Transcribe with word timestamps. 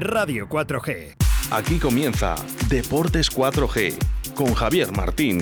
Radio 0.00 0.48
4G. 0.48 1.14
Aquí 1.50 1.78
comienza 1.78 2.34
Deportes 2.68 3.30
4G 3.30 3.94
con 4.34 4.54
Javier 4.54 4.90
Martín. 4.92 5.40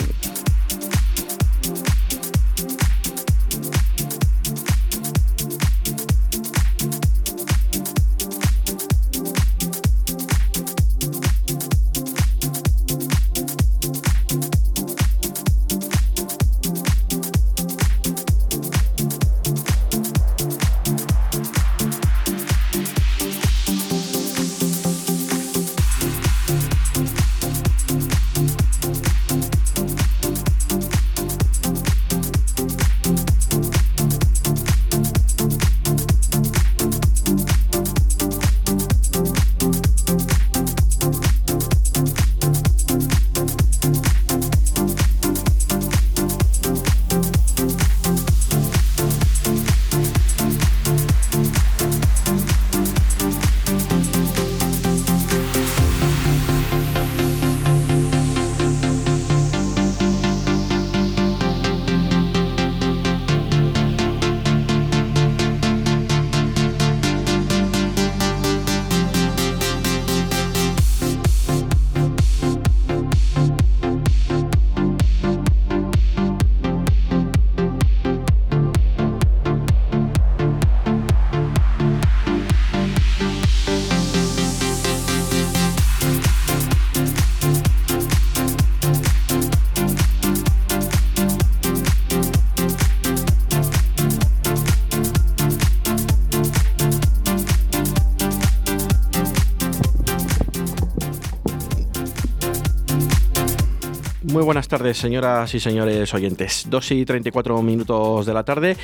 Muy 104.38 104.44
buenas 104.44 104.68
tardes, 104.68 104.96
señoras 104.96 105.52
y 105.52 105.58
señores 105.58 106.14
oyentes. 106.14 106.66
2 106.70 106.92
y 106.92 107.04
34 107.04 107.60
minutos 107.60 108.24
de 108.24 108.32
la 108.32 108.44
tarde, 108.44 108.76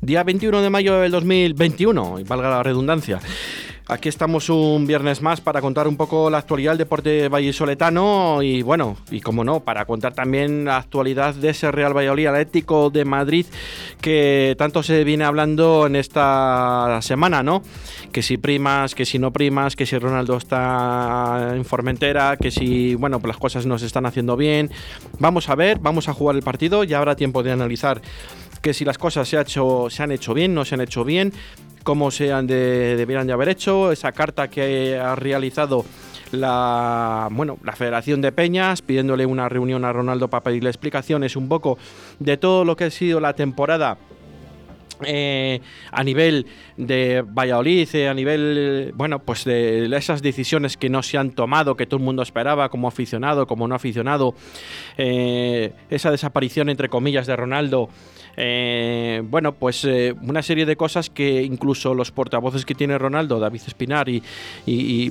día 0.00 0.22
21 0.22 0.62
de 0.62 0.70
mayo 0.70 1.00
del 1.00 1.10
2021, 1.10 2.20
y 2.20 2.22
valga 2.22 2.48
la 2.48 2.62
redundancia. 2.62 3.18
Aquí 3.90 4.08
estamos 4.08 4.48
un 4.50 4.86
viernes 4.86 5.20
más 5.20 5.40
para 5.40 5.60
contar 5.60 5.88
un 5.88 5.96
poco 5.96 6.30
la 6.30 6.38
actualidad 6.38 6.70
del 6.70 6.78
deporte 6.78 7.28
vallisoletano 7.28 8.40
y 8.40 8.62
bueno, 8.62 8.96
y 9.10 9.20
como 9.20 9.42
no, 9.42 9.64
para 9.64 9.84
contar 9.84 10.14
también 10.14 10.64
la 10.64 10.76
actualidad 10.76 11.34
de 11.34 11.48
ese 11.48 11.72
Real 11.72 11.92
Valladolid 11.92 12.26
Atlético 12.26 12.90
de 12.90 13.04
Madrid 13.04 13.46
que 14.00 14.54
tanto 14.56 14.84
se 14.84 15.02
viene 15.02 15.24
hablando 15.24 15.88
en 15.88 15.96
esta 15.96 17.00
semana, 17.02 17.42
¿no? 17.42 17.64
Que 18.12 18.22
si 18.22 18.36
primas, 18.36 18.94
que 18.94 19.04
si 19.04 19.18
no 19.18 19.32
primas, 19.32 19.74
que 19.74 19.86
si 19.86 19.98
Ronaldo 19.98 20.36
está 20.36 21.54
en 21.56 21.64
Formentera, 21.64 22.36
que 22.36 22.52
si, 22.52 22.94
bueno, 22.94 23.18
pues 23.18 23.30
las 23.30 23.38
cosas 23.38 23.66
no 23.66 23.76
se 23.76 23.86
están 23.86 24.06
haciendo 24.06 24.36
bien. 24.36 24.70
Vamos 25.18 25.48
a 25.48 25.56
ver, 25.56 25.80
vamos 25.80 26.08
a 26.08 26.14
jugar 26.14 26.36
el 26.36 26.42
partido, 26.42 26.84
ya 26.84 26.98
habrá 26.98 27.16
tiempo 27.16 27.42
de 27.42 27.50
analizar 27.50 28.00
que 28.62 28.74
si 28.74 28.84
las 28.84 28.98
cosas 28.98 29.28
se, 29.28 29.40
hecho, 29.40 29.88
se 29.90 30.02
han 30.02 30.12
hecho 30.12 30.34
bien, 30.34 30.54
no 30.54 30.64
se 30.64 30.74
han 30.74 30.80
hecho 30.80 31.04
bien, 31.04 31.32
cómo 31.82 32.10
se 32.10 32.32
han 32.32 32.46
de, 32.46 32.96
debieran 32.96 33.26
de 33.26 33.32
haber 33.32 33.48
hecho, 33.48 33.92
esa 33.92 34.12
carta 34.12 34.48
que 34.48 34.98
ha 34.98 35.14
realizado 35.14 35.84
la, 36.32 37.28
bueno, 37.30 37.58
la 37.64 37.72
Federación 37.72 38.20
de 38.20 38.32
Peñas 38.32 38.82
pidiéndole 38.82 39.26
una 39.26 39.48
reunión 39.48 39.84
a 39.84 39.92
Ronaldo 39.92 40.28
para 40.28 40.44
pedirle 40.44 40.70
explicaciones 40.70 41.36
un 41.36 41.48
poco 41.48 41.78
de 42.18 42.36
todo 42.36 42.64
lo 42.64 42.76
que 42.76 42.84
ha 42.84 42.90
sido 42.90 43.20
la 43.20 43.34
temporada 43.34 43.98
eh, 45.04 45.60
a 45.92 46.04
nivel 46.04 46.46
de 46.76 47.22
Valladolid, 47.22 47.88
eh, 47.94 48.08
a 48.08 48.14
nivel, 48.14 48.92
bueno, 48.94 49.20
pues 49.20 49.44
de 49.44 49.86
esas 49.96 50.20
decisiones 50.22 50.76
que 50.76 50.90
no 50.90 51.02
se 51.02 51.16
han 51.16 51.30
tomado, 51.30 51.76
que 51.76 51.86
todo 51.86 51.98
el 51.98 52.04
mundo 52.04 52.22
esperaba 52.22 52.68
como 52.68 52.88
aficionado, 52.88 53.46
como 53.46 53.66
no 53.66 53.74
aficionado, 53.74 54.34
eh, 54.98 55.72
esa 55.88 56.10
desaparición 56.10 56.68
entre 56.68 56.88
comillas 56.88 57.26
de 57.26 57.36
Ronaldo 57.36 57.88
eh, 58.36 59.22
bueno, 59.24 59.52
pues 59.52 59.84
eh, 59.84 60.14
una 60.22 60.42
serie 60.42 60.66
de 60.66 60.76
cosas 60.76 61.10
que 61.10 61.42
incluso 61.42 61.94
los 61.94 62.10
portavoces 62.10 62.64
que 62.64 62.74
tiene 62.74 62.98
Ronaldo, 62.98 63.38
David 63.38 63.62
Espinar 63.66 64.08
y, 64.08 64.22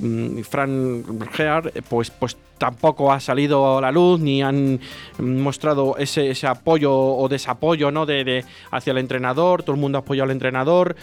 mm, 0.00 0.42
Fran 0.42 1.04
Gear, 1.32 1.72
pues, 1.88 2.10
pues 2.10 2.36
tampoco 2.58 3.12
ha 3.12 3.20
salido 3.20 3.78
a 3.78 3.80
la 3.80 3.90
luz 3.90 4.20
ni 4.20 4.42
han 4.42 4.80
mostrado 5.18 5.96
ese, 5.96 6.34
apoyo 6.46 6.92
o 6.94 7.28
desapoyo 7.28 7.90
¿no? 7.90 8.06
de, 8.06 8.44
hacia 8.70 8.90
el 8.90 8.98
entrenador. 8.98 9.62
Todo 9.62 9.74
el 9.74 9.80
mundo 9.80 9.98
ha 9.98 10.00
apoyado 10.02 10.24
al 10.24 10.30
entrenador. 10.32 10.96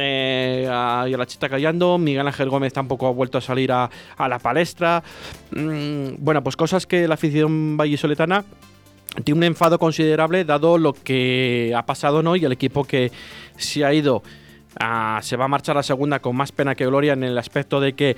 Eh, 0.00 0.68
a, 0.70 1.06
y 1.08 1.14
a 1.14 1.18
la 1.18 1.26
chita 1.26 1.48
callando. 1.48 1.98
Miguel 1.98 2.26
Ángel 2.26 2.48
Gómez 2.48 2.72
tampoco 2.72 3.08
ha 3.08 3.10
vuelto 3.10 3.38
a 3.38 3.40
salir 3.40 3.72
a, 3.72 3.90
la 4.18 4.38
palestra. 4.38 5.02
Mm, 5.50 6.16
bueno, 6.18 6.42
pues 6.42 6.56
cosas 6.56 6.86
que 6.86 7.08
la 7.08 7.14
afición 7.14 7.76
vallisoletana 7.76 8.44
tiene 9.24 9.38
un 9.38 9.44
enfado 9.44 9.78
considerable 9.78 10.44
dado 10.44 10.78
lo 10.78 10.92
que 10.92 11.72
ha 11.76 11.84
pasado 11.84 12.22
¿no? 12.22 12.34
el 12.34 12.52
equipo 12.52 12.84
que 12.84 13.10
se 13.56 13.84
ha 13.84 13.92
ido 13.92 14.22
se 15.22 15.36
va 15.36 15.46
a 15.46 15.48
marchar 15.48 15.76
a 15.76 15.80
la 15.80 15.82
segunda 15.82 16.20
con 16.20 16.36
más 16.36 16.52
pena 16.52 16.74
que 16.74 16.86
gloria 16.86 17.14
en 17.14 17.24
el 17.24 17.36
aspecto 17.38 17.80
de 17.80 17.94
que 17.94 18.16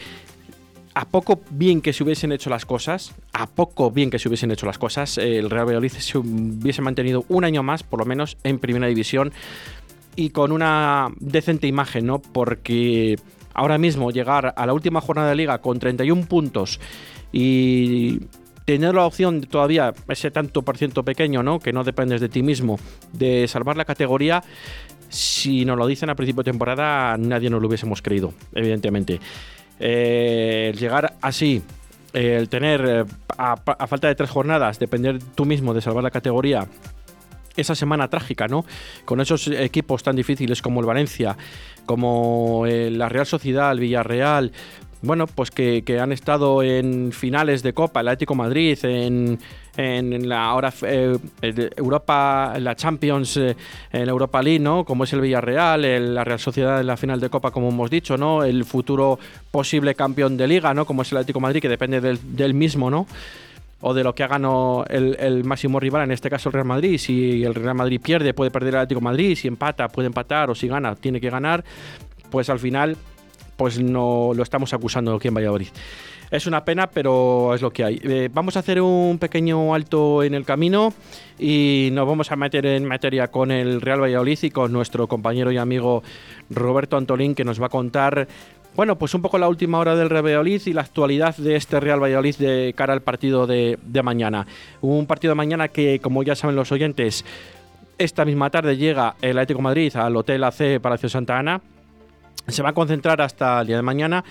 a 0.95 1.06
poco 1.06 1.41
bien 1.51 1.81
que 1.81 1.93
se 1.93 2.03
hubiesen 2.03 2.33
hecho 2.33 2.51
las 2.51 2.67
cosas, 2.67 3.15
a 3.33 3.47
poco 3.47 3.91
bien 3.91 4.11
que 4.11 4.19
se 4.19 4.28
hubiesen 4.28 4.51
hecho 4.51 4.67
las 4.67 4.77
cosas, 4.78 5.19
el 5.19 5.49
Real 5.49 5.67
Valladolid 5.67 5.93
se 5.93 6.19
hubiese 6.19 6.83
mantenido 6.83 7.25
un 7.28 7.45
año 7.45 7.62
más, 7.62 7.83
por 7.83 8.01
lo 8.01 8.07
menos, 8.07 8.37
en 8.43 8.59
primera 8.59 8.89
división 8.89 9.33
y 10.17 10.31
con 10.31 10.53
una 10.53 11.09
decente 11.19 11.67
imagen, 11.69 12.07
¿no? 12.07 12.19
Porque 12.19 13.17
ahora 13.55 13.78
mismo 13.78 14.11
llegar 14.11 14.53
a 14.57 14.67
la 14.67 14.72
última 14.72 15.01
jornada 15.01 15.31
de 15.31 15.37
liga 15.37 15.59
con 15.59 15.78
31 15.78 16.27
puntos 16.27 16.81
y 17.33 18.21
tener 18.78 18.94
la 18.94 19.04
opción 19.04 19.41
todavía, 19.41 19.92
ese 20.06 20.31
tanto 20.31 20.62
por 20.62 20.78
ciento 20.78 21.03
pequeño, 21.03 21.42
¿no? 21.42 21.58
Que 21.58 21.72
no 21.72 21.82
dependes 21.82 22.20
de 22.20 22.28
ti 22.28 22.41
mismo, 22.41 22.78
de 23.12 23.48
salvar 23.48 23.76
la 23.76 23.84
categoría, 23.84 24.44
si 25.08 25.64
nos 25.64 25.76
lo 25.76 25.88
dicen 25.88 26.08
a 26.08 26.14
principio 26.14 26.44
de 26.44 26.53
temporada, 26.53 27.16
nadie 27.19 27.50
nos 27.50 27.60
lo 27.60 27.66
hubiésemos 27.66 28.00
creído, 28.00 28.32
evidentemente. 28.54 29.19
Eh, 29.80 30.72
llegar 30.78 31.14
así, 31.20 31.62
el 32.12 32.48
tener 32.48 32.84
eh, 32.86 33.04
a, 33.36 33.56
falta 33.56 34.06
de 34.06 34.14
tres 34.14 34.30
jornadas, 34.30 34.78
depender 34.78 35.19
tú 35.34 35.47
mismo 35.47 35.75
de 35.75 35.80
salvar 35.80 36.04
la 36.04 36.12
categoría, 36.12 36.69
esa 37.56 37.75
semana 37.75 38.06
trágica, 38.06 38.47
¿no? 38.47 38.64
Con 39.04 39.20
esos 39.20 39.48
equipos 39.48 40.04
tan 40.04 40.14
difíciles 40.14 40.62
como 40.62 40.78
el 40.78 40.86
Valencia, 40.86 41.36
como 41.86 42.66
eh, 42.66 42.88
la 42.92 43.09
Real 43.09 43.27
Sociedad, 43.27 43.72
el 43.72 43.80
Villarreal, 43.80 44.53
bueno, 45.02 45.26
pues 45.26 45.50
que, 45.50 45.82
han 46.00 46.12
estado 46.12 46.62
en 46.62 47.12
finales 47.12 47.62
de 47.62 47.72
Copa, 47.72 48.00
el 48.00 48.08
Atlético 48.08 48.34
Madrid, 48.34 48.78
en, 48.82 49.38
la 50.28 50.72
eh, 50.82 51.18
Europa, 51.76 52.54
la 52.58 52.76
Champions, 52.76 53.38
eh, 53.38 53.56
en 53.92 54.08
Europa 54.08 54.42
League, 54.42 54.60
¿no? 54.60 54.84
Como 54.84 55.04
es 55.04 55.12
el 55.14 55.22
Villarreal, 55.22 56.14
la 56.14 56.22
Real 56.22 56.38
Sociedad 56.38 56.80
en 56.80 56.86
la 56.86 56.98
final 56.98 57.18
de 57.18 57.30
Copa, 57.30 57.50
como 57.50 57.70
hemos 57.70 57.88
dicho, 57.88 58.18
¿no? 58.18 58.44
El 58.44 58.64
futuro 58.66 59.18
posible 59.50 59.94
campeón 59.94 60.36
de 60.36 60.47
Liga, 60.47 60.74
¿no? 60.74 60.84
Como 60.84 61.00
es 61.00 61.12
el 61.12 61.18
Atlético 61.18 61.41
Madrid, 61.41 61.62
que 61.62 61.70
depende 61.70 62.00
del, 62.00 62.54
mismo, 62.54 62.91
¿no? 62.91 63.06
o 63.82 63.94
de 63.94 64.04
lo 64.04 64.14
que 64.14 64.22
haga 64.22 64.36
el, 64.91 65.16
el, 65.18 65.44
máximo 65.44 65.80
rival, 65.80 66.02
en 66.02 66.10
este 66.10 66.28
caso 66.28 66.50
el 66.50 66.52
Real 66.52 66.66
Madrid. 66.66 66.98
Si 66.98 67.42
el 67.42 67.54
Real 67.54 67.74
Madrid 67.74 67.98
pierde, 67.98 68.34
puede 68.34 68.50
perder 68.50 68.74
el 68.74 68.80
Atlético 68.80 69.00
Madrid. 69.00 69.34
Si 69.34 69.48
empata, 69.48 69.88
puede 69.88 70.08
empatar. 70.08 70.50
O 70.50 70.54
si 70.54 70.68
gana, 70.68 70.94
tiene 70.97 71.18
que 71.18 71.30
ganar. 71.30 71.64
Pues 72.30 72.50
al 72.50 72.58
final 72.58 72.98
pues 73.60 73.78
no 73.78 74.33
lo 74.34 74.42
estamos 74.42 74.72
acusando 74.72 75.15
aquí 75.15 75.28
en 75.28 75.34
Valladolid. 75.34 75.68
Es 76.30 76.47
una 76.47 76.65
pena, 76.65 76.86
pero 76.86 77.54
es 77.54 77.60
lo 77.60 77.71
que 77.71 77.84
hay. 77.84 78.01
Eh, 78.03 78.30
vamos 78.33 78.57
a 78.57 78.60
hacer 78.60 78.80
un 78.80 79.18
pequeño 79.18 79.74
alto 79.74 80.22
en 80.22 80.33
el 80.33 80.47
camino 80.47 80.95
y 81.39 81.91
nos 81.92 82.09
vamos 82.09 82.33
a 82.33 82.36
meter 82.36 82.65
en 82.65 82.86
materia 82.86 83.28
con 83.28 83.51
el 83.51 83.83
Real 83.83 84.01
Valladolid 84.01 84.39
y 84.45 84.51
con 84.51 84.72
nuestro 84.72 85.07
compañero 85.09 85.53
y 85.53 85.59
amigo 85.59 86.03
Roberto 86.48 86.97
Antolín, 86.97 87.34
que 87.34 87.45
nos 87.45 87.60
va 87.60 87.66
a 87.66 87.68
contar 87.68 88.28
Bueno, 88.74 88.97
pues 88.97 89.12
un 89.12 89.21
poco 89.21 89.36
la 89.36 89.47
última 89.47 89.78
hora 89.78 89.95
del 89.95 90.09
Real 90.09 90.24
Valladolid 90.24 90.62
y 90.65 90.72
la 90.72 90.80
actualidad 90.80 91.36
de 91.36 91.57
este 91.57 91.80
Real 91.80 92.03
Valladolid 92.03 92.36
de 92.36 92.72
cara 92.74 92.95
al 92.95 93.03
partido 93.03 93.47
de, 93.47 93.78
de 93.83 94.03
mañana. 94.03 94.47
Un 94.80 95.04
partido 95.04 95.33
de 95.33 95.36
mañana 95.36 95.68
que, 95.68 96.01
como 96.01 96.22
ya 96.22 96.34
saben 96.34 96.57
los 96.57 96.72
oyentes, 96.72 97.27
esta 97.98 98.24
misma 98.24 98.48
tarde 98.48 98.78
llega 98.78 99.16
el 99.21 99.36
Atlético 99.36 99.60
Madrid 99.60 99.95
al 99.97 100.16
Hotel 100.16 100.45
AC 100.45 100.80
Palacio 100.80 101.10
Santa 101.10 101.39
Ana 101.39 101.60
se 102.52 102.62
va 102.62 102.70
a 102.70 102.72
concentrar 102.72 103.20
hasta 103.20 103.60
el 103.60 103.66
día 103.66 103.76
de 103.76 103.82
mañana 103.82 104.24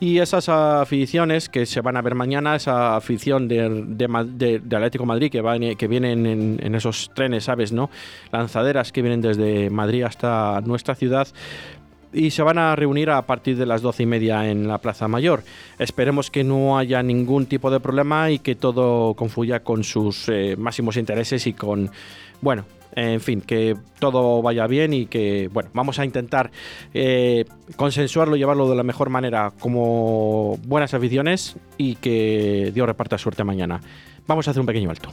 y 0.00 0.18
esas 0.18 0.48
aficiones 0.48 1.48
que 1.48 1.66
se 1.66 1.80
van 1.80 1.96
a 1.96 2.02
ver 2.02 2.14
mañana, 2.14 2.56
esa 2.56 2.96
afición 2.96 3.48
de, 3.48 3.84
de, 3.86 4.76
Atlético 4.76 5.06
Madrid 5.06 5.30
que, 5.30 5.40
va, 5.40 5.58
que 5.58 5.88
vienen 5.88 6.26
en, 6.26 6.60
en, 6.62 6.74
esos 6.74 7.10
trenes, 7.14 7.44
¿sabes? 7.44 7.72
no 7.72 7.90
Lanzaderas 8.32 8.92
que 8.92 9.02
vienen 9.02 9.20
desde 9.20 9.70
Madrid 9.70 10.02
hasta 10.02 10.60
nuestra 10.62 10.94
ciudad, 10.94 11.28
y 12.12 12.30
se 12.30 12.42
van 12.42 12.58
a 12.58 12.74
reunir 12.74 13.10
a 13.10 13.22
partir 13.22 13.56
de 13.56 13.66
las 13.66 13.82
doce 13.82 14.04
y 14.04 14.06
media 14.06 14.50
en 14.50 14.66
la 14.66 14.78
Plaza 14.78 15.06
Mayor. 15.06 15.42
Esperemos 15.78 16.30
que 16.30 16.44
no 16.44 16.78
haya 16.78 17.02
ningún 17.02 17.46
tipo 17.46 17.70
de 17.70 17.78
problema 17.78 18.30
y 18.30 18.38
que 18.38 18.54
todo 18.54 19.14
confluya 19.14 19.60
con 19.60 19.84
sus 19.84 20.28
eh, 20.28 20.56
máximos 20.56 20.96
intereses 20.96 21.46
y 21.46 21.52
con, 21.52 21.90
bueno, 22.40 22.64
en 22.96 23.20
fin, 23.20 23.42
que 23.42 23.76
todo 24.00 24.42
vaya 24.42 24.66
bien 24.66 24.94
y 24.94 25.06
que, 25.06 25.48
bueno, 25.52 25.70
vamos 25.74 25.98
a 25.98 26.04
intentar 26.04 26.50
eh, 26.94 27.44
consensuarlo, 27.76 28.36
llevarlo 28.36 28.68
de 28.68 28.74
la 28.74 28.82
mejor 28.82 29.10
manera 29.10 29.52
como 29.60 30.58
buenas 30.66 30.94
aficiones 30.94 31.56
y 31.76 31.96
que 31.96 32.72
Dios 32.74 32.86
reparta 32.86 33.18
suerte 33.18 33.44
mañana. 33.44 33.80
Vamos 34.26 34.48
a 34.48 34.50
hacer 34.50 34.60
un 34.60 34.66
pequeño 34.66 34.90
alto. 34.90 35.10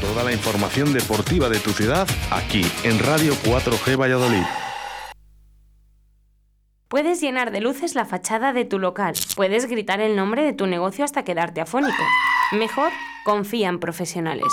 Toda 0.00 0.22
la 0.22 0.32
información 0.32 0.92
deportiva 0.92 1.48
de 1.48 1.58
tu 1.58 1.70
ciudad 1.70 2.06
aquí 2.30 2.62
en 2.84 2.98
Radio 3.00 3.32
4G 3.44 4.00
Valladolid. 4.00 4.44
Puedes 6.88 7.20
llenar 7.20 7.50
de 7.50 7.60
luces 7.60 7.96
la 7.96 8.04
fachada 8.04 8.52
de 8.52 8.64
tu 8.64 8.78
local. 8.78 9.14
Puedes 9.34 9.66
gritar 9.66 10.00
el 10.00 10.14
nombre 10.14 10.44
de 10.44 10.52
tu 10.52 10.66
negocio 10.66 11.04
hasta 11.04 11.24
quedarte 11.24 11.60
afónico. 11.60 12.02
Mejor, 12.52 12.92
confía 13.24 13.68
en 13.68 13.80
profesionales. 13.80 14.52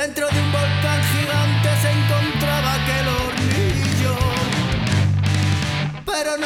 Dentro 0.00 0.26
de 0.30 0.40
un 0.40 0.50
volcán 0.50 0.98
gigante 1.12 1.68
se 1.82 1.90
encontraba 1.90 2.72
aquel 2.72 3.06
hornillo. 3.06 4.16
Pero 6.06 6.38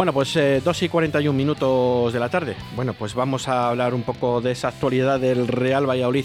Bueno, 0.00 0.14
pues 0.14 0.34
eh, 0.36 0.62
2 0.64 0.84
y 0.84 0.88
41 0.88 1.36
minutos 1.36 2.10
de 2.10 2.18
la 2.18 2.30
tarde. 2.30 2.56
Bueno, 2.74 2.94
pues 2.94 3.14
vamos 3.14 3.48
a 3.48 3.68
hablar 3.68 3.92
un 3.92 4.02
poco 4.02 4.40
de 4.40 4.52
esa 4.52 4.68
actualidad 4.68 5.20
del 5.20 5.46
Real 5.46 5.86
Valladolid 5.86 6.24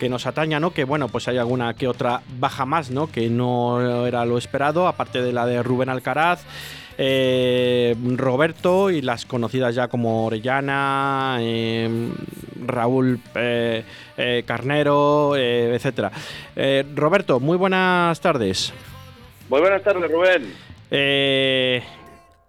que 0.00 0.08
nos 0.08 0.26
ataña, 0.26 0.58
¿no? 0.58 0.72
Que 0.72 0.82
bueno, 0.82 1.06
pues 1.06 1.28
hay 1.28 1.38
alguna 1.38 1.72
que 1.74 1.86
otra 1.86 2.22
baja 2.40 2.66
más, 2.66 2.90
¿no? 2.90 3.06
Que 3.06 3.30
no 3.30 4.04
era 4.08 4.24
lo 4.24 4.38
esperado, 4.38 4.88
aparte 4.88 5.22
de 5.22 5.32
la 5.32 5.46
de 5.46 5.62
Rubén 5.62 5.88
Alcaraz. 5.88 6.42
Eh, 6.98 7.94
Roberto 8.16 8.90
y 8.90 9.02
las 9.02 9.24
conocidas 9.24 9.76
ya 9.76 9.86
como 9.86 10.26
Orellana, 10.26 11.36
eh, 11.38 12.10
Raúl 12.66 13.20
eh, 13.36 13.84
Carnero, 14.44 15.36
etcétera. 15.36 16.10
Roberto, 16.96 17.38
muy 17.38 17.56
buenas 17.56 18.20
tardes. 18.20 18.72
Muy 19.48 19.60
buenas 19.60 19.84
tardes, 19.84 20.10
Rubén. 20.10 20.52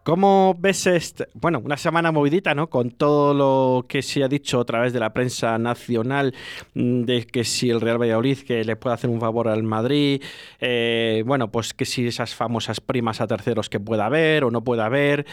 ¿Cómo 0.03 0.53
ves 0.59 0.85
este? 0.85 1.29
Bueno, 1.33 1.61
una 1.63 1.77
semana 1.77 2.11
movidita, 2.11 2.53
¿no? 2.53 2.69
Con 2.69 2.91
todo 2.91 3.33
lo 3.33 3.85
que 3.87 4.01
se 4.01 4.21
ha 4.21 4.27
dicho 4.27 4.59
a 4.59 4.65
través 4.65 4.91
de 4.91 4.99
la 4.99 5.13
prensa 5.13 5.57
nacional, 5.57 6.35
de 6.73 7.25
que 7.25 7.45
si 7.45 7.69
el 7.69 7.79
Real 7.79 8.01
Valladolid 8.01 8.39
que 8.39 8.65
le 8.65 8.75
puede 8.75 8.95
hacer 8.95 9.09
un 9.09 9.21
favor 9.21 9.47
al 9.47 9.63
Madrid, 9.63 10.21
eh, 10.59 11.23
bueno, 11.25 11.51
pues 11.51 11.73
que 11.73 11.85
si 11.85 12.05
esas 12.05 12.35
famosas 12.35 12.81
primas 12.81 13.21
a 13.21 13.27
terceros 13.27 13.69
que 13.69 13.79
pueda 13.79 14.05
haber 14.05 14.43
o 14.43 14.51
no 14.51 14.61
pueda 14.61 14.87
haber. 14.87 15.25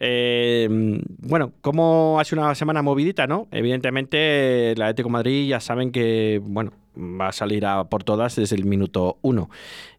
Eh, 0.00 0.68
bueno, 1.18 1.52
¿cómo 1.62 2.20
ha 2.20 2.24
sido 2.24 2.42
una 2.42 2.54
semana 2.54 2.82
movidita, 2.82 3.26
no? 3.26 3.48
Evidentemente, 3.50 4.72
el 4.72 4.82
Atlético 4.82 5.08
Madrid 5.08 5.48
ya 5.48 5.60
saben 5.60 5.92
que, 5.92 6.42
bueno, 6.44 6.72
va 6.96 7.28
a 7.28 7.32
salir 7.32 7.64
a 7.66 7.84
por 7.84 8.04
todas 8.04 8.36
desde 8.36 8.56
el 8.56 8.64
minuto 8.64 9.18
uno. 9.22 9.50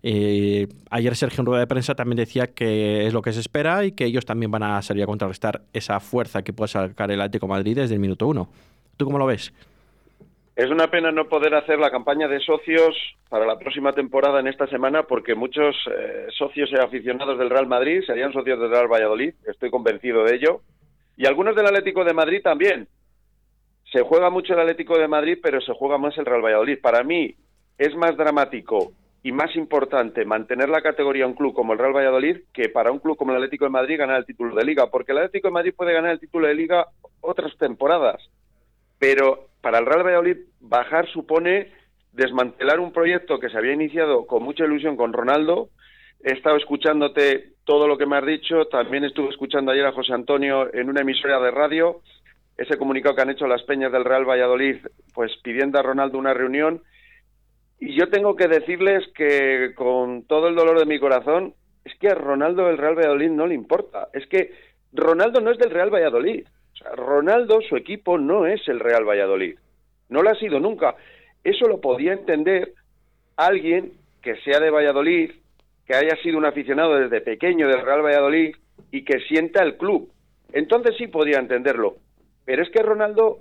Eh, 0.04 0.68
ayer 0.90 1.16
Sergio 1.16 1.42
en 1.42 1.46
rueda 1.46 1.62
de 1.62 1.68
prensa 1.68 1.96
también 1.96 2.18
decía 2.18 2.48
que 2.48 3.06
es 3.08 3.14
lo 3.14 3.22
que 3.22 3.34
se 3.34 3.40
espera 3.40 3.86
y 3.86 3.92
que 3.94 4.06
ellos 4.06 4.26
también 4.26 4.52
van 4.52 4.64
a 4.64 4.82
salir 4.82 5.04
a 5.04 5.08
contrarrestar 5.08 5.62
esa 5.74 6.00
fuerza 6.00 6.44
que 6.44 6.54
puede 6.54 6.70
sacar 6.70 7.12
el 7.12 7.22
Atlético 7.22 7.48
Madrid 7.48 7.76
desde 7.76 7.96
el 7.96 8.00
minuto 8.00 8.28
uno. 8.28 8.50
¿Tú 8.98 9.06
cómo 9.06 9.18
lo 9.18 9.26
ves? 9.26 9.54
Es 10.56 10.70
una 10.70 10.92
pena 10.92 11.12
no 11.12 11.30
poder 11.30 11.56
hacer 11.56 11.80
la 11.80 11.90
campaña 11.90 12.28
de 12.28 12.40
socios 12.42 12.96
para 13.30 13.46
la 13.46 13.58
próxima 13.58 13.94
temporada 13.94 14.42
en 14.42 14.48
esta 14.48 14.68
semana 14.68 15.04
porque 15.04 15.34
muchos 15.34 15.76
eh, 15.88 16.28
socios 16.38 16.70
y 16.72 16.76
aficionados 16.76 17.40
del 17.40 17.50
Real 17.50 17.68
Madrid 17.68 18.04
serían 18.06 18.34
socios 18.34 18.60
del 18.60 18.70
Real 18.70 18.92
Valladolid, 18.92 19.34
estoy 19.48 19.72
convencido 19.72 20.24
de 20.26 20.36
ello, 20.36 20.62
y 21.16 21.26
algunos 21.26 21.56
del 21.56 21.68
Atlético 21.68 22.04
de 22.04 22.14
Madrid 22.14 22.42
también. 22.44 22.88
Se 23.92 24.02
juega 24.04 24.30
mucho 24.30 24.54
el 24.54 24.60
Atlético 24.60 24.98
de 24.98 25.08
Madrid, 25.08 25.38
pero 25.42 25.60
se 25.62 25.74
juega 25.74 25.98
más 25.98 26.18
el 26.18 26.26
Real 26.26 26.44
Valladolid. 26.44 26.80
Para 26.82 27.04
mí 27.04 27.36
es 27.78 27.96
más 27.96 28.16
dramático 28.16 28.94
y 29.24 29.32
más 29.32 29.56
importante 29.56 30.26
mantener 30.26 30.70
la 30.70 30.82
categoría 30.82 31.26
a 31.26 31.28
un 31.28 31.36
club 31.36 31.54
como 31.54 31.74
el 31.74 31.80
Real 31.80 31.96
Valladolid 31.96 32.38
que 32.54 32.70
para 32.70 32.92
un 32.92 33.00
club 33.00 33.18
como 33.18 33.32
el 33.32 33.38
Atlético 33.38 33.66
de 33.66 33.72
Madrid 33.72 34.00
ganar 34.00 34.18
el 34.18 34.26
título 34.26 34.56
de 34.56 34.66
liga, 34.66 34.88
porque 34.90 35.12
el 35.12 35.20
Atlético 35.20 35.50
de 35.50 35.54
Madrid 35.54 35.74
puede 35.76 35.94
ganar 35.94 36.12
el 36.12 36.20
título 36.20 36.48
de 36.48 36.56
liga 36.56 36.88
otras 37.22 37.56
temporadas, 37.58 38.22
pero 38.98 39.50
para 39.62 39.80
el 39.80 39.86
Real 39.86 40.06
Valladolid 40.06 40.38
bajar 40.60 41.08
supone 41.10 41.72
desmantelar 42.14 42.80
un 42.80 42.92
proyecto 42.92 43.40
que 43.40 43.50
se 43.50 43.58
había 43.58 43.74
iniciado 43.74 44.26
con 44.26 44.44
mucha 44.44 44.66
ilusión 44.66 44.98
con 44.98 45.14
Ronaldo, 45.14 45.70
he 46.24 46.34
estado 46.34 46.58
escuchándote 46.58 47.54
todo 47.64 47.88
lo 47.88 47.98
que 47.98 48.06
me 48.06 48.18
has 48.18 48.26
dicho, 48.26 48.66
también 48.66 49.04
estuve 49.04 49.30
escuchando 49.30 49.72
ayer 49.72 49.86
a 49.86 49.92
José 49.92 50.14
Antonio 50.14 50.74
en 50.74 50.90
una 50.90 51.02
emisora 51.02 51.40
de 51.40 51.52
radio, 51.52 52.02
ese 52.62 52.78
comunicado 52.78 53.16
que 53.16 53.22
han 53.24 53.30
hecho 53.30 53.48
las 53.48 53.64
peñas 53.64 53.92
del 53.92 54.06
Real 54.06 54.28
Valladolid, 54.28 54.78
pues 55.14 55.32
pidiendo 55.44 55.80
a 55.80 55.84
Ronaldo 55.84 56.18
una 56.18 56.34
reunión, 56.34 56.84
y 57.80 57.96
yo 57.96 58.10
tengo 58.10 58.36
que 58.36 58.48
decirles 58.48 59.04
que 59.16 59.74
con 59.76 60.24
todo 60.28 60.48
el 60.48 60.56
dolor 60.56 60.78
de 60.78 60.86
mi 60.86 61.00
corazón, 61.00 61.56
es 61.84 61.94
que 62.00 62.10
a 62.10 62.16
Ronaldo 62.16 62.70
el 62.70 62.78
Real 62.78 62.96
Valladolid 62.96 63.32
no 63.32 63.48
le 63.48 63.56
importa, 63.56 64.10
es 64.14 64.28
que 64.28 64.54
Ronaldo 64.94 65.42
no 65.42 65.52
es 65.52 65.58
del 65.58 65.72
Real 65.72 65.90
Valladolid, 65.90 66.46
o 66.46 66.76
sea, 66.76 66.92
Ronaldo, 66.92 67.62
su 67.62 67.76
equipo, 67.76 68.20
no 68.20 68.46
es 68.46 68.62
el 68.68 68.80
Real 68.80 69.06
Valladolid, 69.06 69.58
no 70.10 70.22
lo 70.22 70.30
ha 70.30 70.36
sido 70.36 70.60
nunca, 70.60 70.96
eso 71.44 71.68
lo 71.68 71.82
podía 71.82 72.14
entender 72.14 72.74
alguien 73.36 73.94
que 74.22 74.36
sea 74.42 74.60
de 74.60 74.70
Valladolid, 74.70 75.32
que 75.88 75.96
haya 75.96 76.16
sido 76.22 76.38
un 76.38 76.46
aficionado 76.46 76.96
desde 76.96 77.22
pequeño 77.22 77.68
del 77.68 77.82
Real 77.82 78.06
Valladolid 78.06 78.56
y 78.92 79.04
que 79.04 79.20
sienta 79.22 79.64
el 79.64 79.78
club. 79.78 80.12
Entonces 80.54 80.96
sí 80.98 81.08
podría 81.08 81.40
entenderlo. 81.40 81.96
Pero 82.52 82.64
es 82.64 82.70
que 82.70 82.84
Ronaldo 82.84 83.38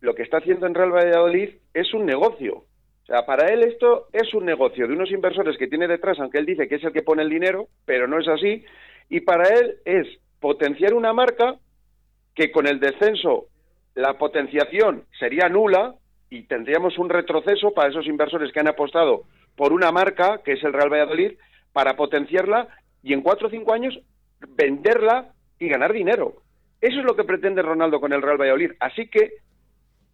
lo 0.00 0.14
que 0.14 0.22
está 0.22 0.38
haciendo 0.38 0.66
en 0.66 0.72
Real 0.72 0.90
Valladolid 0.90 1.50
es 1.74 1.92
un 1.92 2.06
negocio. 2.06 2.64
O 3.02 3.06
sea, 3.06 3.26
para 3.26 3.52
él 3.52 3.62
esto 3.62 4.06
es 4.10 4.32
un 4.32 4.46
negocio 4.46 4.88
de 4.88 4.94
unos 4.94 5.10
inversores 5.10 5.58
que 5.58 5.66
tiene 5.66 5.86
detrás, 5.86 6.18
aunque 6.18 6.38
él 6.38 6.46
dice 6.46 6.66
que 6.66 6.76
es 6.76 6.84
el 6.84 6.94
que 6.94 7.02
pone 7.02 7.20
el 7.20 7.28
dinero, 7.28 7.68
pero 7.84 8.08
no 8.08 8.18
es 8.18 8.26
así. 8.26 8.64
Y 9.10 9.20
para 9.20 9.50
él 9.50 9.80
es 9.84 10.06
potenciar 10.40 10.94
una 10.94 11.12
marca 11.12 11.56
que 12.34 12.50
con 12.50 12.66
el 12.66 12.80
descenso 12.80 13.48
la 13.94 14.16
potenciación 14.16 15.04
sería 15.18 15.50
nula 15.50 15.96
y 16.30 16.44
tendríamos 16.44 16.96
un 16.96 17.10
retroceso 17.10 17.74
para 17.74 17.90
esos 17.90 18.06
inversores 18.06 18.50
que 18.50 18.60
han 18.60 18.68
apostado 18.68 19.24
por 19.56 19.74
una 19.74 19.92
marca, 19.92 20.40
que 20.42 20.52
es 20.52 20.64
el 20.64 20.72
Real 20.72 20.90
Valladolid, 20.90 21.32
para 21.74 21.96
potenciarla 21.96 22.68
y 23.02 23.12
en 23.12 23.20
cuatro 23.20 23.48
o 23.48 23.50
cinco 23.50 23.74
años 23.74 24.00
venderla 24.56 25.34
y 25.58 25.68
ganar 25.68 25.92
dinero. 25.92 26.36
Eso 26.84 26.98
es 26.98 27.06
lo 27.06 27.16
que 27.16 27.24
pretende 27.24 27.62
Ronaldo 27.62 27.98
con 27.98 28.12
el 28.12 28.20
Real 28.20 28.36
Valladolid. 28.36 28.72
Así 28.78 29.08
que 29.08 29.38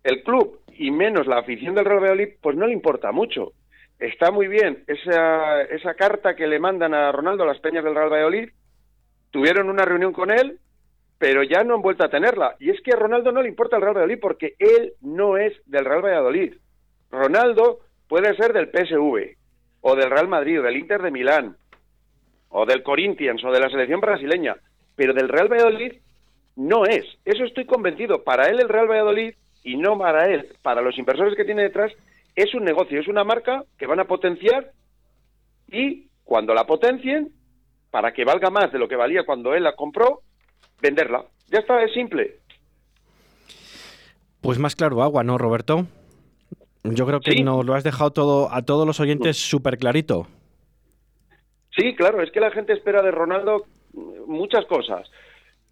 el 0.05 0.23
club 0.23 0.61
y 0.69 0.93
menos 0.93 1.27
la 1.27 1.39
afición 1.39 1.75
del 1.75 1.85
Real 1.85 1.99
Valladolid, 1.99 2.35
pues 2.41 2.57
no 2.57 2.69
le 2.69 2.73
importa 2.73 3.11
mucho. 3.11 3.55
Está 3.99 4.31
muy 4.31 4.47
bien 4.47 4.85
esa, 4.87 5.63
esa 5.63 5.95
carta 5.95 6.37
que 6.37 6.47
le 6.47 6.61
mandan 6.61 6.95
a 6.95 7.11
Ronaldo 7.11 7.43
a 7.43 7.49
las 7.49 7.59
peñas 7.59 7.83
del 7.83 7.97
Real 7.97 8.13
Valladolid. 8.13 8.51
Tuvieron 9.33 9.69
una 9.69 9.85
reunión 9.85 10.13
con 10.13 10.31
él, 10.31 10.61
pero 11.19 11.43
ya 11.43 11.65
no 11.65 11.75
han 11.75 11.83
vuelto 11.83 12.05
a 12.05 12.09
tenerla. 12.09 12.55
Y 12.61 12.71
es 12.71 12.81
que 12.83 12.93
a 12.93 12.97
Ronaldo 12.97 13.33
no 13.33 13.43
le 13.43 13.49
importa 13.49 13.75
el 13.75 13.83
Real 13.83 13.97
Valladolid 13.97 14.21
porque 14.21 14.55
él 14.61 14.93
no 15.01 15.39
es 15.39 15.53
del 15.67 15.85
Real 15.85 16.05
Valladolid. 16.05 16.55
Ronaldo 17.11 17.81
puede 18.09 18.37
ser 18.37 18.53
del 18.53 18.71
PSV, 18.71 19.37
o 19.81 19.97
del 19.97 20.09
Real 20.09 20.29
Madrid, 20.29 20.61
o 20.61 20.63
del 20.63 20.77
Inter 20.77 21.03
de 21.03 21.11
Milán, 21.11 21.57
o 22.49 22.65
del 22.65 22.85
Corinthians, 22.85 23.43
o 23.45 23.51
de 23.51 23.59
la 23.59 23.71
selección 23.71 24.01
brasileña, 24.01 24.55
pero 24.95 25.13
del 25.13 25.29
Real 25.29 25.49
Valladolid 25.49 25.95
no 26.61 26.85
es. 26.85 27.05
Eso 27.25 27.45
estoy 27.45 27.65
convencido. 27.65 28.23
Para 28.23 28.49
él 28.49 28.61
el 28.61 28.69
Real 28.69 28.87
Valladolid, 28.87 29.35
y 29.65 29.77
no 29.77 29.99
para 29.99 30.27
él, 30.31 30.49
para 30.63 30.83
los 30.83 30.97
inversores 30.99 31.35
que 31.35 31.45
tiene 31.45 31.63
detrás, 31.63 31.91
es 32.37 32.55
un 32.55 32.65
negocio, 32.65 33.01
es 33.01 33.09
una 33.09 33.25
marca 33.25 33.65
que 33.79 33.87
van 33.87 33.99
a 34.01 34.05
potenciar 34.05 34.71
y 35.69 36.09
cuando 36.25 36.53
la 36.55 36.65
potencien, 36.67 37.31
para 37.91 38.13
que 38.13 38.25
valga 38.25 38.51
más 38.51 38.71
de 38.73 38.79
lo 38.79 38.89
que 38.89 38.97
valía 38.97 39.25
cuando 39.25 39.55
él 39.55 39.65
la 39.65 39.75
compró, 39.75 40.21
venderla. 40.83 41.25
Ya 41.49 41.61
está, 41.61 41.83
es 41.83 41.93
simple. 41.93 42.37
Pues 44.41 44.59
más 44.59 44.77
claro 44.77 45.03
agua, 45.03 45.23
¿no, 45.25 45.39
Roberto? 45.39 45.87
Yo 46.85 47.07
creo 47.07 47.21
que 47.21 47.33
Sí. 47.33 47.43
nos 47.43 47.65
lo 47.65 47.75
has 47.75 47.85
dejado 47.85 48.11
todo 48.13 48.53
a 48.53 48.63
todos 48.63 48.87
los 48.87 49.01
oyentes 49.01 49.37
súper 49.37 49.77
clarito. 49.79 50.27
Sí, 51.77 51.95
claro, 51.95 52.23
es 52.23 52.31
que 52.33 52.41
la 52.41 52.51
gente 52.51 52.73
espera 52.73 53.03
de 53.03 53.11
Ronaldo 53.11 53.65
muchas 54.27 54.65
cosas, 54.67 55.11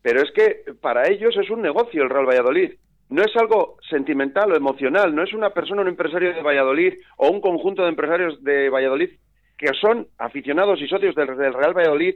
pero 0.03 0.21
es 0.23 0.31
que 0.33 0.63
para 0.81 1.09
ellos 1.09 1.37
es 1.37 1.51
un 1.51 1.63
negocio 1.63 2.03
el 2.03 2.11
Real 2.11 2.29
Valladolid. 2.29 2.73
No 3.11 3.23
es 3.23 3.35
algo 3.37 3.79
sentimental 3.89 4.53
o 4.53 4.57
emocional, 4.57 5.15
no 5.15 5.23
es 5.23 5.33
una 5.33 5.51
persona, 5.51 5.83
un 5.83 5.89
empresario 5.89 6.35
de 6.35 6.43
Valladolid 6.43 6.95
o 7.17 7.31
un 7.31 7.41
conjunto 7.41 7.83
de 7.83 7.89
empresarios 7.89 8.43
de 8.45 8.69
Valladolid 8.69 9.11
que 9.57 9.73
son 9.81 10.07
aficionados 10.19 10.81
y 10.81 10.87
socios 10.87 11.15
del, 11.15 11.27
Real 11.37 11.77
Valladolid, 11.77 12.15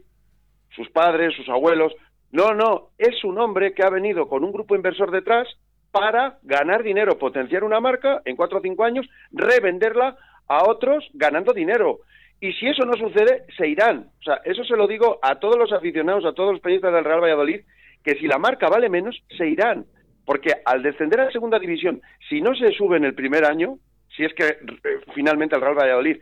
sus 0.70 0.88
padres, 0.90 1.34
sus 1.34 1.48
abuelos. 1.48 1.92
No, 2.30 2.52
no, 2.54 2.90
es 2.98 3.24
un 3.24 3.38
hombre 3.38 3.74
que 3.74 3.82
ha 3.82 3.90
venido 3.90 4.28
con 4.28 4.44
un 4.44 4.52
grupo 4.52 4.76
inversor 4.76 5.10
detrás 5.10 5.48
para 5.90 6.38
ganar 6.42 6.82
dinero, 6.82 7.18
potenciar 7.18 7.64
una 7.64 7.80
marca 7.80 8.22
en 8.24 8.36
cuatro 8.36 8.58
o 8.58 8.62
cinco 8.62 8.84
años, 8.84 9.06
revenderla 9.32 10.16
a 10.46 10.68
otros 10.68 11.08
ganando 11.14 11.52
dinero. 11.52 12.00
Y 12.42 12.52
si 12.54 12.66
eso 12.66 12.84
no 12.84 12.94
sucede, 12.94 13.44
se 13.56 13.68
irán. 13.68 14.10
O 14.18 14.22
sea, 14.24 14.40
eso 14.44 14.64
se 14.64 14.76
lo 14.76 14.88
digo 14.88 15.20
a 15.22 15.36
todos 15.36 15.56
los 15.56 15.72
aficionados, 15.72 16.24
a 16.24 16.32
todos 16.32 16.50
los 16.50 16.60
periodistas 16.60 16.92
del 16.92 17.04
Real 17.04 17.22
Valladolid, 17.22 17.60
que 18.02 18.16
si 18.16 18.26
la 18.26 18.38
marca 18.38 18.68
vale 18.68 18.88
menos, 18.88 19.16
se 19.38 19.46
irán. 19.48 19.86
Porque 20.26 20.50
al 20.64 20.82
descender 20.82 21.20
a 21.20 21.26
la 21.26 21.30
segunda 21.30 21.60
división, 21.60 22.02
si 22.28 22.40
no 22.40 22.52
se 22.56 22.72
sube 22.72 22.96
en 22.96 23.04
el 23.04 23.14
primer 23.14 23.44
año, 23.44 23.78
si 24.16 24.24
es 24.24 24.34
que 24.34 24.48
eh, 24.48 24.56
finalmente 25.14 25.54
el 25.54 25.62
Real 25.62 25.78
Valladolid 25.78 26.16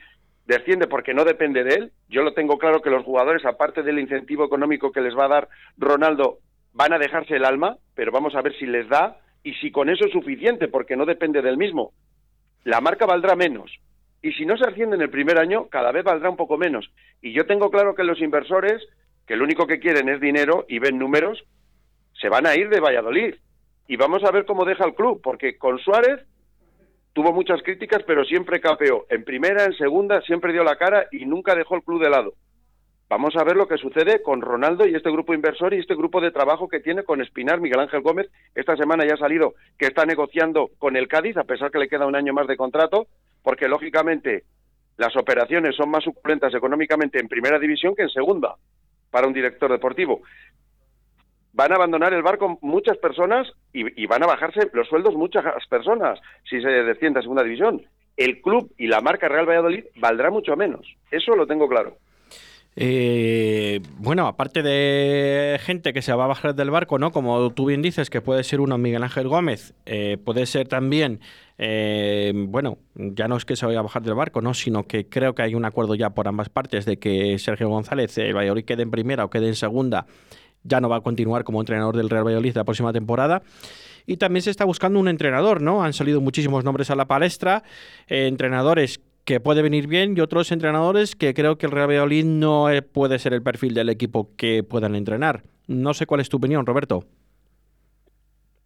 desciende 0.45 0.89
porque 0.89 1.15
no 1.15 1.25
depende 1.25 1.65
de 1.65 1.75
él, 1.75 1.93
yo 2.11 2.21
lo 2.21 2.35
tengo 2.35 2.59
claro 2.59 2.83
que 2.83 2.91
los 2.91 3.03
jugadores, 3.03 3.47
aparte 3.47 3.83
del 3.83 3.99
incentivo 3.99 4.45
económico 4.45 4.93
que 4.93 5.01
les 5.01 5.17
va 5.17 5.25
a 5.25 5.29
dar 5.29 5.49
Ronaldo, 5.79 6.41
van 6.75 6.93
a 6.93 6.99
dejarse 6.99 7.37
el 7.37 7.47
alma, 7.47 7.79
pero 7.95 8.13
vamos 8.13 8.35
a 8.35 8.43
ver 8.43 8.55
si 8.59 8.67
les 8.67 8.87
da 8.91 9.17
y 9.43 9.55
si 9.55 9.73
con 9.73 9.89
eso 9.89 10.05
es 10.05 10.13
suficiente, 10.13 10.69
porque 10.69 10.97
no 10.97 11.07
depende 11.07 11.41
del 11.41 11.57
mismo. 11.57 11.93
La 12.65 12.83
marca 12.83 13.07
valdrá 13.07 13.37
menos. 13.37 13.73
Y 14.23 14.33
si 14.33 14.45
no 14.45 14.57
se 14.57 14.69
asciende 14.69 14.97
en 14.97 15.03
el 15.03 15.11
primer 15.11 15.39
año, 15.39 15.69
cada 15.69 15.93
vez 15.93 16.05
valdrá 16.05 16.29
un 16.29 16.37
poco 16.37 16.59
menos. 16.59 16.91
Y 17.23 17.33
yo 17.33 17.47
tengo 17.47 17.71
claro 17.71 17.95
que 17.95 18.05
los 18.05 18.21
inversores, 18.21 18.83
que 19.27 19.37
lo 19.37 19.45
único 19.45 19.67
que 19.67 19.81
quieren 19.81 20.09
es 20.09 20.21
dinero 20.21 20.67
y 20.69 20.79
ven 20.79 20.99
números, 20.99 21.43
se 22.21 22.29
van 22.29 22.47
a 22.47 22.55
ir 22.55 22.69
de 22.69 22.81
Valladolid. 22.81 23.35
Y 23.89 23.97
vamos 23.97 24.23
a 24.25 24.31
ver 24.31 24.45
cómo 24.45 24.65
deja 24.65 24.85
el 24.85 24.95
club, 24.95 25.21
porque 25.23 25.57
con 25.57 25.79
Suárez 25.79 26.21
tuvo 27.13 27.33
muchas 27.33 27.63
críticas, 27.63 28.03
pero 28.07 28.25
siempre 28.25 28.61
capeó. 28.61 29.07
En 29.09 29.25
primera, 29.25 29.65
en 29.65 29.73
segunda, 29.75 30.21
siempre 30.23 30.53
dio 30.53 30.63
la 30.63 30.77
cara 30.77 31.07
y 31.11 31.25
nunca 31.27 31.55
dejó 31.55 31.77
el 31.77 31.83
club 31.83 32.03
de 32.03 32.11
lado. 32.11 32.35
Vamos 33.09 33.35
a 33.35 33.43
ver 33.43 33.57
lo 33.57 33.67
que 33.67 33.77
sucede 33.77 34.23
con 34.23 34.41
Ronaldo 34.41 34.87
y 34.87 34.95
este 34.95 35.11
grupo 35.11 35.35
inversor 35.35 35.75
y 35.75 35.79
este 35.79 35.97
grupo 35.97 36.21
de 36.21 36.31
trabajo 36.31 36.69
que 36.69 36.79
tiene 36.79 37.03
con 37.03 37.21
Espinar, 37.21 37.61
Miguel 37.61 37.81
Ángel 37.81 38.03
Gómez. 38.03 38.31
Esta 38.55 38.77
semana 38.77 39.05
ya 39.05 39.15
ha 39.15 39.17
salido 39.17 39.55
que 39.77 39.87
está 39.87 40.05
negociando 40.05 40.71
con 40.79 40.95
el 40.95 41.09
Cádiz, 41.09 41.37
a 41.37 41.43
pesar 41.43 41.73
que 41.73 41.81
le 41.81 41.89
queda 41.89 42.07
un 42.07 42.15
año 42.15 42.33
más 42.33 42.47
de 42.47 42.57
contrato, 42.57 43.09
porque 43.43 43.69
lógicamente 43.69 44.45
las 44.97 45.17
operaciones 45.17 45.75
son 45.77 45.91
más 45.91 46.05
suculentas 46.05 46.55
económicamente 46.55 47.19
en 47.19 47.29
primera 47.29 47.59
división 47.59 47.95
que 47.95 48.03
en 48.03 48.11
segunda 48.11 48.55
para 49.11 49.27
un 49.27 49.33
director 49.33 49.71
deportivo. 49.71 50.23
Van 51.53 51.73
a 51.73 51.77
abandonar 51.77 52.13
el 52.13 52.23
barco 52.23 52.59
muchas 52.61 52.97
personas 52.99 53.51
y, 53.73 54.03
y 54.03 54.07
van 54.07 54.23
a 54.23 54.27
bajarse 54.27 54.71
los 54.73 54.89
sueldos 54.89 55.15
muchas 55.15 55.45
personas 55.69 56.21
si 56.49 56.61
se 56.61 56.69
desciende 56.69 57.19
a 57.19 57.23
segunda 57.23 57.43
división. 57.43 57.83
El 58.17 58.41
club 58.41 58.73
y 58.77 58.87
la 58.87 59.01
marca 59.01 59.29
Real 59.29 59.49
Valladolid 59.49 59.85
valdrá 59.97 60.31
mucho 60.31 60.55
menos. 60.55 60.87
Eso 61.11 61.35
lo 61.35 61.47
tengo 61.47 61.69
claro. 61.69 61.97
Eh, 62.77 63.81
bueno, 63.99 64.27
aparte 64.27 64.63
de 64.63 65.59
gente 65.61 65.93
que 65.93 66.03
se 66.03 66.13
va 66.13 66.25
a 66.25 66.29
bajar 66.29 66.55
del 66.55 66.71
barco, 66.71 66.99
¿no? 66.99 67.11
Como 67.11 67.53
tú 67.53 67.67
bien 67.67 67.83
dices, 67.83 68.11
que 68.11 68.21
puede 68.21 68.45
ser 68.45 68.61
uno 68.61 68.79
Miguel 68.79 69.03
Ángel 69.03 69.29
Gómez, 69.29 69.75
eh, 69.87 70.19
puede 70.25 70.47
ser 70.47 70.69
también, 70.69 71.21
eh, 71.59 72.33
bueno, 72.35 72.79
ya 72.95 73.29
no 73.29 73.37
es 73.37 73.45
que 73.45 73.57
se 73.57 73.67
vaya 73.67 73.81
a 73.81 73.83
bajar 73.83 74.03
del 74.03 74.15
barco, 74.15 74.41
¿no? 74.41 74.55
Sino 74.55 74.85
que 74.85 75.09
creo 75.09 75.35
que 75.35 75.43
hay 75.43 75.55
un 75.55 75.65
acuerdo 75.65 75.95
ya 75.95 76.11
por 76.11 76.29
ambas 76.29 76.49
partes 76.49 76.85
de 76.85 76.99
que 76.99 77.39
Sergio 77.39 77.69
González, 77.69 78.17
el 78.19 78.35
Valladolid 78.35 78.65
quede 78.65 78.83
en 78.83 78.91
primera 78.91 79.25
o 79.25 79.31
quede 79.31 79.49
en 79.49 79.57
segunda, 79.57 80.07
ya 80.63 80.81
no 80.81 80.89
va 80.89 80.97
a 80.97 81.01
continuar 81.01 81.45
como 81.45 81.61
entrenador 81.61 81.97
del 81.97 82.09
Real 82.09 82.25
Valladolid 82.25 82.55
la 82.55 82.65
próxima 82.65 82.93
temporada. 82.93 83.43
Y 84.07 84.17
también 84.17 84.43
se 84.43 84.51
está 84.51 84.65
buscando 84.65 84.99
un 84.99 85.09
entrenador, 85.09 85.61
¿no? 85.61 85.83
Han 85.85 85.93
salido 85.93 86.21
muchísimos 86.21 86.65
nombres 86.65 86.91
a 86.91 86.97
la 86.97 87.07
palestra, 87.07 87.63
eh, 88.09 88.27
entrenadores 88.27 89.01
que 89.31 89.39
puede 89.39 89.63
venir 89.63 89.87
bien 89.87 90.17
y 90.17 90.21
otros 90.21 90.51
entrenadores 90.51 91.15
que 91.15 91.35
creo 91.35 91.57
que 91.57 91.67
el 91.67 91.71
Real 91.71 91.89
Valladolid 91.89 92.25
no 92.25 92.69
eh, 92.69 92.83
puede 92.83 93.21
ser 93.21 93.33
el 93.33 93.45
perfil 93.45 93.75
del 93.75 93.89
equipo 93.89 94.31
que 94.37 94.65
puedan 94.65 94.97
entrenar. 94.97 95.45
No 95.69 95.95
sé 95.95 96.05
cuál 96.05 96.21
es 96.21 96.29
tu 96.29 96.39
opinión, 96.39 96.67
Roberto. 96.67 97.05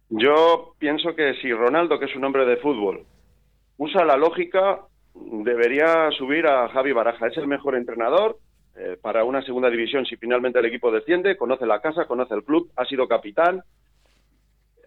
Yo 0.09 0.73
pienso 0.79 1.15
que 1.15 1.35
si 1.35 1.53
Ronaldo, 1.53 1.99
que 1.99 2.05
es 2.05 2.15
un 2.15 2.23
hombre 2.23 2.47
de 2.47 2.57
fútbol, 2.57 3.05
usa 3.77 4.03
la 4.05 4.17
lógica, 4.17 4.79
debería 5.13 6.09
subir 6.17 6.47
a 6.47 6.67
Javi 6.69 6.93
Baraja. 6.93 7.27
Es 7.27 7.37
el 7.37 7.45
mejor 7.45 7.75
entrenador 7.75 8.39
eh, 8.75 8.97
para 8.99 9.23
una 9.23 9.43
segunda 9.43 9.69
división 9.69 10.03
si 10.07 10.15
finalmente 10.15 10.57
el 10.57 10.65
equipo 10.65 10.91
desciende, 10.91 11.37
conoce 11.37 11.67
la 11.67 11.79
casa, 11.79 12.05
conoce 12.05 12.33
el 12.33 12.43
club, 12.43 12.71
ha 12.75 12.85
sido 12.85 13.07
capitán, 13.07 13.61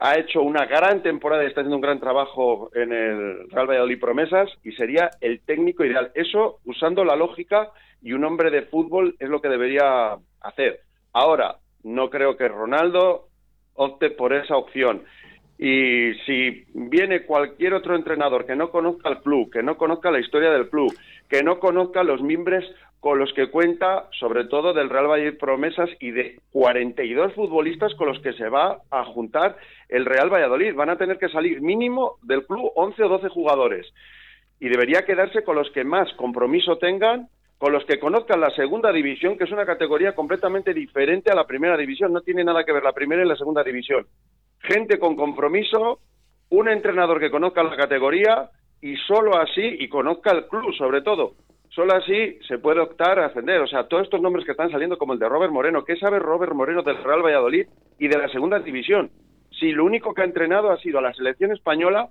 ha 0.00 0.18
hecho 0.18 0.42
una 0.42 0.66
gran 0.66 1.02
temporada 1.02 1.42
y 1.42 1.46
está 1.46 1.60
haciendo 1.60 1.76
un 1.76 1.82
gran 1.82 2.00
trabajo 2.00 2.70
en 2.74 2.92
el 2.92 3.50
Real 3.50 3.68
Valladolid 3.68 4.00
Promesas 4.00 4.48
y 4.62 4.72
sería 4.72 5.10
el 5.20 5.40
técnico 5.40 5.84
ideal. 5.84 6.12
Eso 6.14 6.60
usando 6.64 7.04
la 7.04 7.16
lógica 7.16 7.70
y 8.00 8.12
un 8.12 8.24
hombre 8.24 8.50
de 8.50 8.62
fútbol 8.62 9.16
es 9.18 9.28
lo 9.28 9.40
que 9.40 9.48
debería 9.48 10.16
hacer. 10.40 10.80
Ahora, 11.12 11.56
no 11.82 12.10
creo 12.10 12.36
que 12.36 12.48
Ronaldo 12.48 13.28
opte 13.74 14.10
por 14.10 14.32
esa 14.32 14.56
opción. 14.56 15.02
Y 15.58 16.14
si 16.24 16.64
viene 16.72 17.24
cualquier 17.24 17.74
otro 17.74 17.96
entrenador 17.96 18.46
que 18.46 18.54
no 18.54 18.70
conozca 18.70 19.08
el 19.08 19.18
club, 19.18 19.50
que 19.50 19.62
no 19.62 19.76
conozca 19.76 20.12
la 20.12 20.20
historia 20.20 20.50
del 20.50 20.68
club, 20.68 20.94
que 21.28 21.42
no 21.42 21.58
conozca 21.58 22.04
los 22.04 22.22
mimbres 22.22 22.64
con 23.00 23.18
los 23.18 23.32
que 23.32 23.48
cuenta, 23.48 24.08
sobre 24.18 24.44
todo 24.44 24.72
del 24.72 24.90
Real 24.90 25.06
Valladolid 25.06 25.38
Promesas 25.38 25.88
y 26.00 26.10
de 26.10 26.40
42 26.50 27.32
futbolistas 27.34 27.94
con 27.94 28.08
los 28.08 28.20
que 28.20 28.32
se 28.32 28.48
va 28.48 28.78
a 28.90 29.04
juntar 29.04 29.56
el 29.88 30.04
Real 30.04 30.32
Valladolid. 30.32 30.74
Van 30.74 30.90
a 30.90 30.98
tener 30.98 31.18
que 31.18 31.28
salir 31.28 31.60
mínimo 31.60 32.16
del 32.22 32.44
club 32.44 32.72
11 32.74 33.02
o 33.04 33.08
12 33.08 33.28
jugadores 33.28 33.86
y 34.60 34.68
debería 34.68 35.04
quedarse 35.04 35.44
con 35.44 35.56
los 35.56 35.70
que 35.70 35.84
más 35.84 36.12
compromiso 36.14 36.78
tengan, 36.78 37.28
con 37.58 37.72
los 37.72 37.84
que 37.84 38.00
conozcan 38.00 38.40
la 38.40 38.50
segunda 38.50 38.90
división, 38.92 39.38
que 39.38 39.44
es 39.44 39.52
una 39.52 39.66
categoría 39.66 40.14
completamente 40.14 40.74
diferente 40.74 41.30
a 41.30 41.36
la 41.36 41.46
primera 41.46 41.76
división. 41.76 42.12
No 42.12 42.22
tiene 42.22 42.42
nada 42.42 42.64
que 42.64 42.72
ver 42.72 42.82
la 42.82 42.92
primera 42.92 43.24
y 43.24 43.28
la 43.28 43.36
segunda 43.36 43.62
división. 43.62 44.06
Gente 44.60 44.98
con 44.98 45.14
compromiso, 45.14 46.00
un 46.50 46.68
entrenador 46.68 47.20
que 47.20 47.30
conozca 47.30 47.62
la 47.62 47.76
categoría 47.76 48.50
y 48.80 48.96
solo 48.96 49.36
así, 49.38 49.76
y 49.78 49.88
conozca 49.88 50.32
el 50.32 50.46
club 50.46 50.72
sobre 50.76 51.02
todo, 51.02 51.34
solo 51.78 51.94
así 51.94 52.40
se 52.48 52.58
puede 52.58 52.80
optar 52.80 53.20
a 53.20 53.26
ascender. 53.26 53.60
O 53.60 53.68
sea, 53.68 53.86
todos 53.86 54.02
estos 54.02 54.20
nombres 54.20 54.44
que 54.44 54.50
están 54.50 54.68
saliendo, 54.68 54.98
como 54.98 55.12
el 55.12 55.20
de 55.20 55.28
Robert 55.28 55.52
Moreno, 55.52 55.84
¿qué 55.84 55.94
sabe 55.94 56.18
Robert 56.18 56.52
Moreno 56.52 56.82
del 56.82 57.04
Real 57.04 57.22
Valladolid 57.22 57.68
y 58.00 58.08
de 58.08 58.18
la 58.18 58.28
segunda 58.30 58.58
división? 58.58 59.12
Si 59.60 59.70
lo 59.70 59.84
único 59.84 60.12
que 60.12 60.22
ha 60.22 60.24
entrenado 60.24 60.72
ha 60.72 60.80
sido 60.80 60.98
a 60.98 61.02
la 61.02 61.14
selección 61.14 61.52
española 61.52 62.08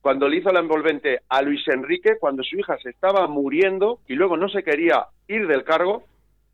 cuando 0.00 0.28
le 0.28 0.38
hizo 0.38 0.50
la 0.50 0.58
envolvente 0.58 1.20
a 1.28 1.40
Luis 1.40 1.62
Enrique, 1.68 2.16
cuando 2.18 2.42
su 2.42 2.58
hija 2.58 2.78
se 2.78 2.90
estaba 2.90 3.28
muriendo 3.28 4.00
y 4.08 4.14
luego 4.14 4.36
no 4.36 4.48
se 4.48 4.64
quería 4.64 5.06
ir 5.28 5.46
del 5.46 5.62
cargo, 5.62 6.02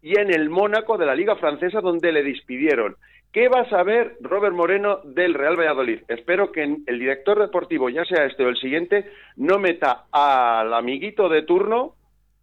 y 0.02 0.20
en 0.20 0.30
el 0.30 0.50
Mónaco 0.50 0.98
de 0.98 1.06
la 1.06 1.14
Liga 1.14 1.36
Francesa 1.36 1.80
donde 1.80 2.12
le 2.12 2.22
despidieron. 2.22 2.96
¿Qué 3.32 3.48
va 3.48 3.62
a 3.62 3.70
saber 3.70 4.18
Robert 4.20 4.54
Moreno 4.54 4.98
del 5.04 5.32
Real 5.32 5.58
Valladolid? 5.58 6.00
Espero 6.08 6.52
que 6.52 6.64
el 6.64 6.98
director 6.98 7.38
deportivo, 7.38 7.88
ya 7.88 8.04
sea 8.04 8.26
este 8.26 8.44
o 8.44 8.50
el 8.50 8.58
siguiente, 8.58 9.10
no 9.36 9.58
meta 9.58 10.04
al 10.12 10.74
amiguito 10.74 11.30
de 11.30 11.40
turno 11.40 11.94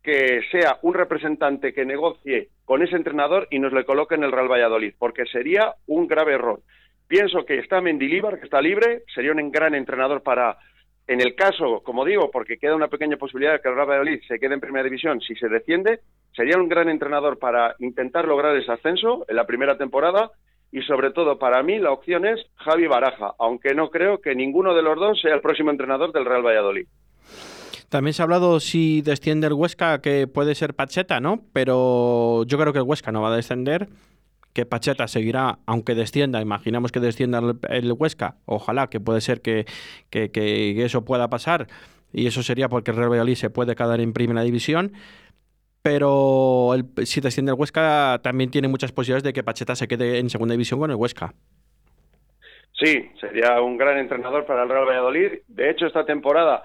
que 0.03 0.41
sea 0.51 0.77
un 0.81 0.93
representante 0.93 1.73
que 1.73 1.85
negocie 1.85 2.49
con 2.65 2.83
ese 2.83 2.97
entrenador 2.97 3.47
y 3.49 3.59
nos 3.59 3.71
le 3.71 3.85
coloque 3.85 4.15
en 4.15 4.23
el 4.23 4.33
Real 4.33 4.51
Valladolid, 4.51 4.93
porque 4.99 5.25
sería 5.25 5.75
un 5.87 6.07
grave 6.07 6.33
error. 6.33 6.59
Pienso 7.07 7.45
que 7.45 7.59
está 7.59 7.79
Mendilíbar, 7.79 8.37
que 8.37 8.45
está 8.45 8.61
libre, 8.61 9.03
sería 9.13 9.31
un 9.31 9.51
gran 9.51 9.75
entrenador 9.75 10.21
para, 10.21 10.57
en 11.07 11.21
el 11.21 11.35
caso, 11.35 11.81
como 11.83 12.03
digo, 12.03 12.29
porque 12.31 12.57
queda 12.57 12.75
una 12.75 12.89
pequeña 12.89 13.17
posibilidad 13.17 13.53
de 13.53 13.59
que 13.61 13.69
el 13.69 13.75
Real 13.75 13.89
Valladolid 13.89 14.21
se 14.27 14.39
quede 14.39 14.55
en 14.55 14.59
primera 14.59 14.83
división 14.83 15.21
si 15.21 15.35
se 15.35 15.47
defiende, 15.47 16.01
sería 16.35 16.57
un 16.57 16.67
gran 16.67 16.89
entrenador 16.89 17.39
para 17.39 17.75
intentar 17.79 18.27
lograr 18.27 18.55
ese 18.57 18.71
ascenso 18.71 19.25
en 19.29 19.35
la 19.37 19.45
primera 19.45 19.77
temporada 19.77 20.31
y 20.71 20.81
sobre 20.81 21.11
todo 21.11 21.37
para 21.37 21.61
mí 21.63 21.79
la 21.79 21.91
opción 21.91 22.25
es 22.25 22.45
Javi 22.55 22.87
Baraja, 22.87 23.33
aunque 23.39 23.73
no 23.73 23.89
creo 23.89 24.19
que 24.19 24.35
ninguno 24.35 24.73
de 24.73 24.81
los 24.81 24.97
dos 24.97 25.21
sea 25.21 25.35
el 25.35 25.41
próximo 25.41 25.71
entrenador 25.71 26.11
del 26.11 26.25
Real 26.25 26.45
Valladolid. 26.45 26.87
También 27.89 28.13
se 28.13 28.21
ha 28.21 28.25
hablado 28.25 28.59
si 28.59 29.01
desciende 29.01 29.47
el 29.47 29.53
Huesca 29.53 30.01
que 30.01 30.27
puede 30.27 30.55
ser 30.55 30.73
Pacheta, 30.73 31.19
¿no? 31.19 31.43
Pero 31.53 32.43
yo 32.45 32.57
creo 32.57 32.73
que 32.73 32.79
el 32.79 32.85
Huesca 32.85 33.11
no 33.11 33.21
va 33.21 33.31
a 33.31 33.35
descender, 33.35 33.89
que 34.53 34.65
Pacheta 34.65 35.07
seguirá, 35.07 35.59
aunque 35.65 35.95
descienda, 35.95 36.41
imaginamos 36.41 36.91
que 36.91 36.99
descienda 36.99 37.41
el, 37.69 37.91
Huesca, 37.91 38.35
ojalá 38.45 38.87
que 38.87 38.99
puede 38.99 39.21
ser 39.21 39.41
que, 39.41 39.65
que, 40.09 40.31
que, 40.31 40.83
eso 40.83 41.03
pueda 41.03 41.29
pasar 41.29 41.67
y 42.13 42.27
eso 42.27 42.43
sería 42.43 42.69
porque 42.69 42.91
el 42.91 42.97
Real 42.97 43.09
Valladolid 43.09 43.35
se 43.35 43.49
puede 43.49 43.75
quedar 43.75 43.99
en 43.99 44.13
primera 44.13 44.43
división, 44.43 44.93
pero 45.81 46.73
el, 46.75 46.85
si 47.05 47.19
desciende 47.19 47.51
el 47.51 47.59
Huesca 47.59 48.19
también 48.23 48.51
tiene 48.51 48.67
muchas 48.67 48.91
posibilidades 48.91 49.23
de 49.23 49.33
que 49.33 49.43
Pacheta 49.43 49.75
se 49.75 49.87
quede 49.87 50.19
en 50.19 50.29
segunda 50.29 50.53
división 50.53 50.79
con 50.79 50.91
el 50.91 50.97
Huesca. 50.97 51.33
Sí, 52.73 53.11
sería 53.19 53.61
un 53.61 53.77
gran 53.77 53.97
entrenador 53.97 54.45
para 54.45 54.63
el 54.63 54.69
Real 54.69 54.85
Valladolid. 54.85 55.39
De 55.47 55.69
hecho, 55.69 55.85
esta 55.85 56.05
temporada, 56.05 56.63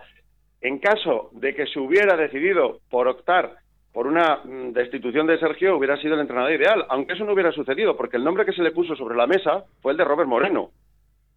en 0.60 0.78
caso 0.78 1.30
de 1.32 1.54
que 1.54 1.66
se 1.66 1.78
hubiera 1.78 2.16
decidido 2.16 2.80
por 2.90 3.08
optar 3.08 3.56
por 3.92 4.06
una 4.06 4.40
mm, 4.44 4.72
destitución 4.72 5.26
de 5.26 5.38
Sergio, 5.38 5.76
hubiera 5.76 5.96
sido 5.96 6.14
el 6.14 6.20
entrenador 6.20 6.52
ideal, 6.52 6.86
aunque 6.88 7.14
eso 7.14 7.24
no 7.24 7.32
hubiera 7.32 7.52
sucedido, 7.52 7.96
porque 7.96 8.16
el 8.16 8.24
nombre 8.24 8.44
que 8.44 8.52
se 8.52 8.62
le 8.62 8.72
puso 8.72 8.94
sobre 8.96 9.16
la 9.16 9.26
mesa 9.26 9.64
fue 9.80 9.92
el 9.92 9.98
de 9.98 10.04
Robert 10.04 10.28
Moreno. 10.28 10.70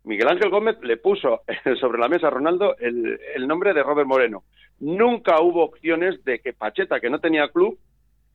Miguel 0.03 0.29
Ángel 0.29 0.49
Gómez 0.49 0.77
le 0.81 0.97
puso 0.97 1.41
sobre 1.79 1.99
la 1.99 2.07
mesa 2.07 2.27
a 2.27 2.31
Ronaldo 2.31 2.75
el, 2.79 3.47
nombre 3.47 3.73
de 3.73 3.83
Robert 3.83 4.07
Moreno 4.07 4.43
nunca 4.79 5.41
hubo 5.41 5.63
opciones 5.63 6.23
de 6.25 6.39
que 6.39 6.53
Pacheta, 6.53 6.99
que 6.99 7.09
no 7.09 7.19
tenía 7.19 7.49
club, 7.49 7.77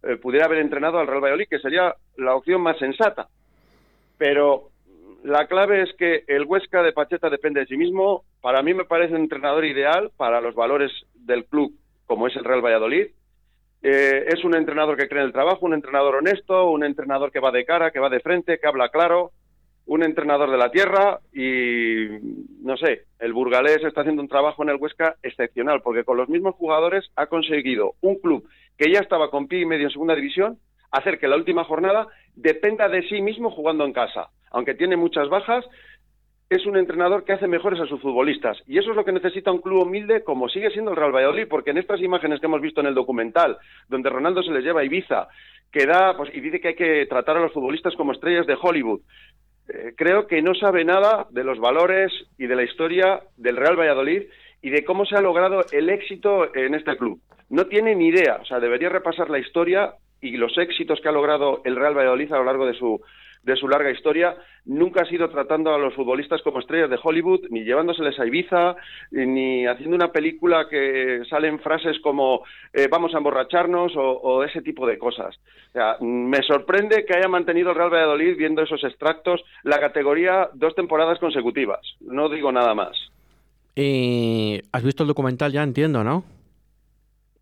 eh, 0.02 0.16
pudiera 0.16 0.46
haber 0.46 0.58
entrenado 0.58 0.98
al 0.98 1.06
Real 1.06 1.20
Valladolid, 1.20 1.48
que 1.50 1.58
sería 1.58 1.94
la 2.16 2.34
opción 2.36 2.60
más 2.62 2.78
sensata. 2.78 3.28
Pero 4.16 4.70
la 5.24 5.46
clave 5.46 5.82
es 5.82 5.92
que 5.96 6.24
el 6.28 6.44
Huesca 6.44 6.82
de 6.82 6.92
Pacheta 6.92 7.30
depende 7.30 7.60
de 7.60 7.66
sí 7.66 7.76
mismo. 7.76 8.24
Para 8.40 8.62
mí 8.62 8.74
me 8.74 8.84
parece 8.84 9.14
un 9.14 9.22
entrenador 9.22 9.64
ideal 9.64 10.10
para 10.16 10.40
los 10.40 10.54
valores 10.54 10.92
del 11.14 11.44
club, 11.46 11.74
como 12.06 12.26
es 12.26 12.36
el 12.36 12.44
Real 12.44 12.64
Valladolid. 12.64 13.08
Eh, 13.82 14.24
es 14.28 14.44
un 14.44 14.54
entrenador 14.54 14.96
que 14.96 15.08
cree 15.08 15.20
en 15.20 15.26
el 15.26 15.32
trabajo, 15.32 15.66
un 15.66 15.74
entrenador 15.74 16.16
honesto, 16.16 16.70
un 16.70 16.84
entrenador 16.84 17.30
que 17.30 17.40
va 17.40 17.50
de 17.50 17.64
cara, 17.64 17.90
que 17.90 18.00
va 18.00 18.08
de 18.08 18.20
frente, 18.20 18.58
que 18.58 18.66
habla 18.66 18.88
claro, 18.88 19.32
un 19.86 20.02
entrenador 20.02 20.50
de 20.50 20.58
la 20.58 20.70
tierra 20.70 21.20
y 21.32 22.08
no 22.62 22.76
sé, 22.76 23.04
el 23.20 23.32
burgalés 23.32 23.84
está 23.84 24.00
haciendo 24.00 24.22
un 24.22 24.28
trabajo 24.28 24.62
en 24.62 24.70
el 24.70 24.76
Huesca 24.76 25.16
excepcional 25.22 25.80
porque 25.82 26.04
con 26.04 26.16
los 26.16 26.28
mismos 26.28 26.56
jugadores 26.56 27.08
ha 27.14 27.26
conseguido 27.26 27.94
un 28.00 28.16
club 28.16 28.48
que 28.76 28.90
ya 28.90 28.98
estaba 28.98 29.30
con 29.30 29.46
pie 29.46 29.60
y 29.60 29.66
medio 29.66 29.86
en 29.86 29.92
segunda 29.92 30.16
división 30.16 30.58
hacer 30.90 31.18
que 31.18 31.28
la 31.28 31.36
última 31.36 31.64
jornada 31.64 32.08
dependa 32.34 32.88
de 32.88 33.02
sí 33.08 33.20
mismo 33.22 33.50
jugando 33.50 33.84
en 33.84 33.92
casa. 33.92 34.30
Aunque 34.56 34.74
tiene 34.74 34.96
muchas 34.96 35.28
bajas, 35.28 35.66
es 36.48 36.64
un 36.64 36.78
entrenador 36.78 37.24
que 37.24 37.34
hace 37.34 37.46
mejores 37.46 37.78
a 37.78 37.86
sus 37.86 38.00
futbolistas. 38.00 38.56
Y 38.66 38.78
eso 38.78 38.88
es 38.88 38.96
lo 38.96 39.04
que 39.04 39.12
necesita 39.12 39.52
un 39.52 39.60
club 39.60 39.82
humilde 39.82 40.24
como 40.24 40.48
sigue 40.48 40.70
siendo 40.70 40.92
el 40.92 40.96
Real 40.96 41.14
Valladolid, 41.14 41.46
porque 41.46 41.72
en 41.72 41.76
estas 41.76 42.00
imágenes 42.00 42.40
que 42.40 42.46
hemos 42.46 42.62
visto 42.62 42.80
en 42.80 42.86
el 42.86 42.94
documental, 42.94 43.58
donde 43.86 44.08
Ronaldo 44.08 44.42
se 44.42 44.50
les 44.52 44.64
lleva 44.64 44.80
a 44.80 44.84
Ibiza, 44.84 45.28
que 45.70 45.84
da, 45.84 46.16
pues, 46.16 46.34
y 46.34 46.40
dice 46.40 46.58
que 46.58 46.68
hay 46.68 46.74
que 46.74 47.04
tratar 47.04 47.36
a 47.36 47.40
los 47.40 47.52
futbolistas 47.52 47.94
como 47.96 48.12
estrellas 48.12 48.46
de 48.46 48.56
Hollywood, 48.58 49.02
eh, 49.68 49.92
creo 49.94 50.26
que 50.26 50.40
no 50.40 50.54
sabe 50.54 50.86
nada 50.86 51.26
de 51.28 51.44
los 51.44 51.58
valores 51.58 52.10
y 52.38 52.46
de 52.46 52.56
la 52.56 52.62
historia 52.62 53.20
del 53.36 53.58
Real 53.58 53.78
Valladolid 53.78 54.22
y 54.62 54.70
de 54.70 54.86
cómo 54.86 55.04
se 55.04 55.16
ha 55.16 55.20
logrado 55.20 55.66
el 55.70 55.90
éxito 55.90 56.56
en 56.56 56.74
este 56.74 56.96
club. 56.96 57.20
No 57.50 57.66
tiene 57.66 57.94
ni 57.94 58.06
idea, 58.06 58.38
o 58.40 58.46
sea, 58.46 58.58
debería 58.58 58.88
repasar 58.88 59.28
la 59.28 59.38
historia 59.38 59.96
y 60.22 60.38
los 60.38 60.56
éxitos 60.56 60.98
que 61.02 61.10
ha 61.10 61.12
logrado 61.12 61.60
el 61.66 61.76
Real 61.76 61.94
Valladolid 61.94 62.32
a 62.32 62.38
lo 62.38 62.44
largo 62.44 62.64
de 62.64 62.72
su 62.72 63.02
de 63.46 63.54
su 63.54 63.68
larga 63.68 63.92
historia, 63.92 64.36
nunca 64.64 65.02
ha 65.02 65.08
sido 65.08 65.30
tratando 65.30 65.72
a 65.72 65.78
los 65.78 65.94
futbolistas 65.94 66.42
como 66.42 66.58
estrellas 66.58 66.90
de 66.90 66.98
Hollywood, 67.00 67.46
ni 67.48 67.62
llevándoseles 67.62 68.18
a 68.18 68.26
Ibiza, 68.26 68.74
ni 69.12 69.66
haciendo 69.66 69.94
una 69.94 70.10
película 70.10 70.66
que 70.68 71.22
salen 71.30 71.60
frases 71.60 72.00
como 72.00 72.42
eh, 72.72 72.88
vamos 72.90 73.14
a 73.14 73.18
emborracharnos 73.18 73.92
o, 73.96 74.42
ese 74.42 74.62
tipo 74.62 74.84
de 74.84 74.98
cosas. 74.98 75.36
O 75.68 75.72
sea, 75.72 75.96
me 76.00 76.42
sorprende 76.42 77.04
que 77.04 77.16
haya 77.16 77.28
mantenido 77.28 77.70
el 77.70 77.76
Real 77.76 77.92
Valladolid 77.92 78.36
viendo 78.36 78.62
esos 78.62 78.82
extractos 78.82 79.40
la 79.62 79.78
categoría 79.78 80.50
dos 80.52 80.74
temporadas 80.74 81.20
consecutivas. 81.20 81.80
No 82.00 82.28
digo 82.28 82.50
nada 82.50 82.74
más. 82.74 82.96
Y 83.76 84.60
¿Has 84.72 84.82
visto 84.82 85.04
el 85.04 85.08
documental 85.08 85.52
ya? 85.52 85.62
Entiendo, 85.62 86.02
¿no? 86.02 86.24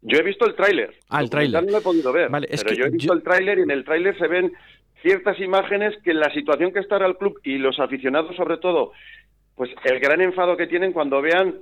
Yo 0.07 0.19
he 0.19 0.23
visto 0.23 0.45
el 0.45 0.55
tráiler. 0.55 0.95
Ah, 1.09 1.23
el 1.23 1.31
tráiler. 1.31 1.65
No 1.65 1.71
lo 1.73 1.79
he 1.79 1.81
podido 1.81 2.13
ver. 2.13 2.29
Vale, 2.29 2.47
es 2.51 2.63
pero 2.63 2.75
que 2.75 2.79
yo 2.79 2.87
he 2.87 2.91
visto 2.91 3.13
el 3.15 3.23
tráiler 3.23 3.59
y 3.59 3.63
en 3.63 3.71
el 3.71 3.85
tráiler 3.87 4.17
se 4.19 4.29
ven 4.29 4.53
ciertas 5.05 5.39
imágenes 5.39 5.95
que 6.03 6.15
la 6.15 6.33
situación 6.33 6.73
que 6.73 6.81
está 6.81 6.97
el 6.97 7.19
club 7.19 7.39
y 7.45 7.59
los 7.59 7.79
aficionados 7.79 8.35
sobre 8.37 8.57
todo, 8.57 8.93
pues 9.55 9.71
el 9.85 10.01
gran 10.01 10.23
enfado 10.23 10.57
que 10.57 10.67
tienen 10.67 10.93
cuando 10.93 11.21
vean 11.21 11.57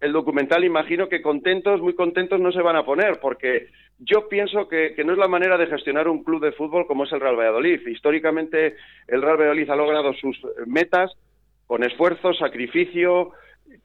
el 0.00 0.12
documental, 0.12 0.64
imagino 0.64 1.08
que 1.08 1.20
contentos, 1.20 1.82
muy 1.82 1.94
contentos 1.94 2.40
no 2.40 2.52
se 2.52 2.62
van 2.62 2.76
a 2.76 2.84
poner, 2.84 3.18
porque 3.20 3.68
yo 3.98 4.28
pienso 4.28 4.66
que, 4.66 4.94
que, 4.94 5.04
no 5.04 5.12
es 5.12 5.18
la 5.18 5.28
manera 5.28 5.58
de 5.58 5.66
gestionar 5.66 6.08
un 6.08 6.24
club 6.24 6.42
de 6.42 6.52
fútbol 6.52 6.86
como 6.86 7.04
es 7.04 7.12
el 7.12 7.20
Real 7.20 7.36
Valladolid. 7.36 7.86
Históricamente 7.86 8.76
el 9.08 9.22
Real 9.22 9.36
Valladolid 9.36 9.70
ha 9.70 9.76
logrado 9.76 10.14
sus 10.14 10.38
metas 10.66 11.12
con 11.66 11.84
esfuerzo, 11.84 12.32
sacrificio, 12.32 13.32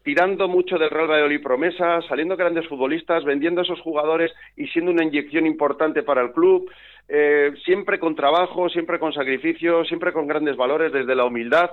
tirando 0.04 0.48
mucho 0.48 0.78
del 0.78 0.90
Real 0.90 1.10
Valladolid 1.10 1.42
promesa, 1.42 2.02
saliendo 2.08 2.36
grandes 2.36 2.68
futbolistas, 2.68 3.24
vendiendo 3.24 3.62
esos 3.62 3.80
jugadores 3.82 4.32
y 4.56 4.68
siendo 4.68 4.92
una 4.92 5.04
inyección 5.04 5.46
importante 5.46 6.04
para 6.04 6.22
el 6.22 6.32
club, 6.32 6.70
eh, 7.08 7.52
siempre 7.66 8.00
con 8.00 8.16
trabajo, 8.16 8.70
siempre 8.70 9.00
con 9.00 9.14
sacrificio, 9.14 9.84
siempre 9.86 10.14
con 10.14 10.28
grandes 10.28 10.56
valores 10.56 10.92
desde 10.92 11.16
la 11.16 11.26
humildad. 11.26 11.72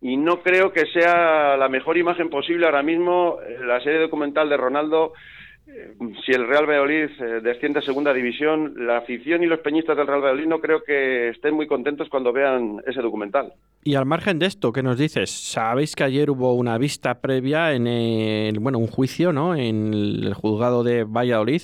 Y 0.00 0.16
no 0.16 0.42
creo 0.42 0.72
que 0.72 0.86
sea 0.86 1.56
la 1.56 1.68
mejor 1.68 1.96
imagen 1.96 2.28
posible 2.28 2.66
ahora 2.66 2.82
mismo 2.82 3.38
eh, 3.46 3.58
la 3.64 3.80
serie 3.80 4.00
documental 4.00 4.48
de 4.48 4.56
Ronaldo 4.56 5.12
si 6.24 6.32
el 6.32 6.46
Real 6.46 6.66
Valladolid 6.66 7.10
eh, 7.20 7.40
desciende 7.42 7.78
a 7.78 7.82
segunda 7.82 8.12
división, 8.12 8.74
la 8.86 8.98
afición 8.98 9.42
y 9.42 9.46
los 9.46 9.60
peñistas 9.60 9.96
del 9.96 10.06
Real 10.06 10.20
Valladolid 10.20 10.46
no 10.46 10.60
creo 10.60 10.82
que 10.84 11.30
estén 11.30 11.54
muy 11.54 11.66
contentos 11.66 12.08
cuando 12.08 12.32
vean 12.32 12.82
ese 12.86 13.00
documental. 13.00 13.52
Y 13.82 13.94
al 13.94 14.06
margen 14.06 14.38
de 14.38 14.46
esto, 14.46 14.72
¿qué 14.72 14.82
nos 14.82 14.98
dices? 14.98 15.30
Sabéis 15.30 15.96
que 15.96 16.04
ayer 16.04 16.30
hubo 16.30 16.54
una 16.54 16.78
vista 16.78 17.20
previa 17.20 17.72
en 17.72 17.86
el, 17.86 18.58
bueno, 18.60 18.78
un 18.78 18.86
juicio, 18.86 19.32
¿no? 19.32 19.54
En 19.54 19.92
el 19.94 20.34
juzgado 20.34 20.84
de 20.84 21.04
Valladolid 21.04 21.62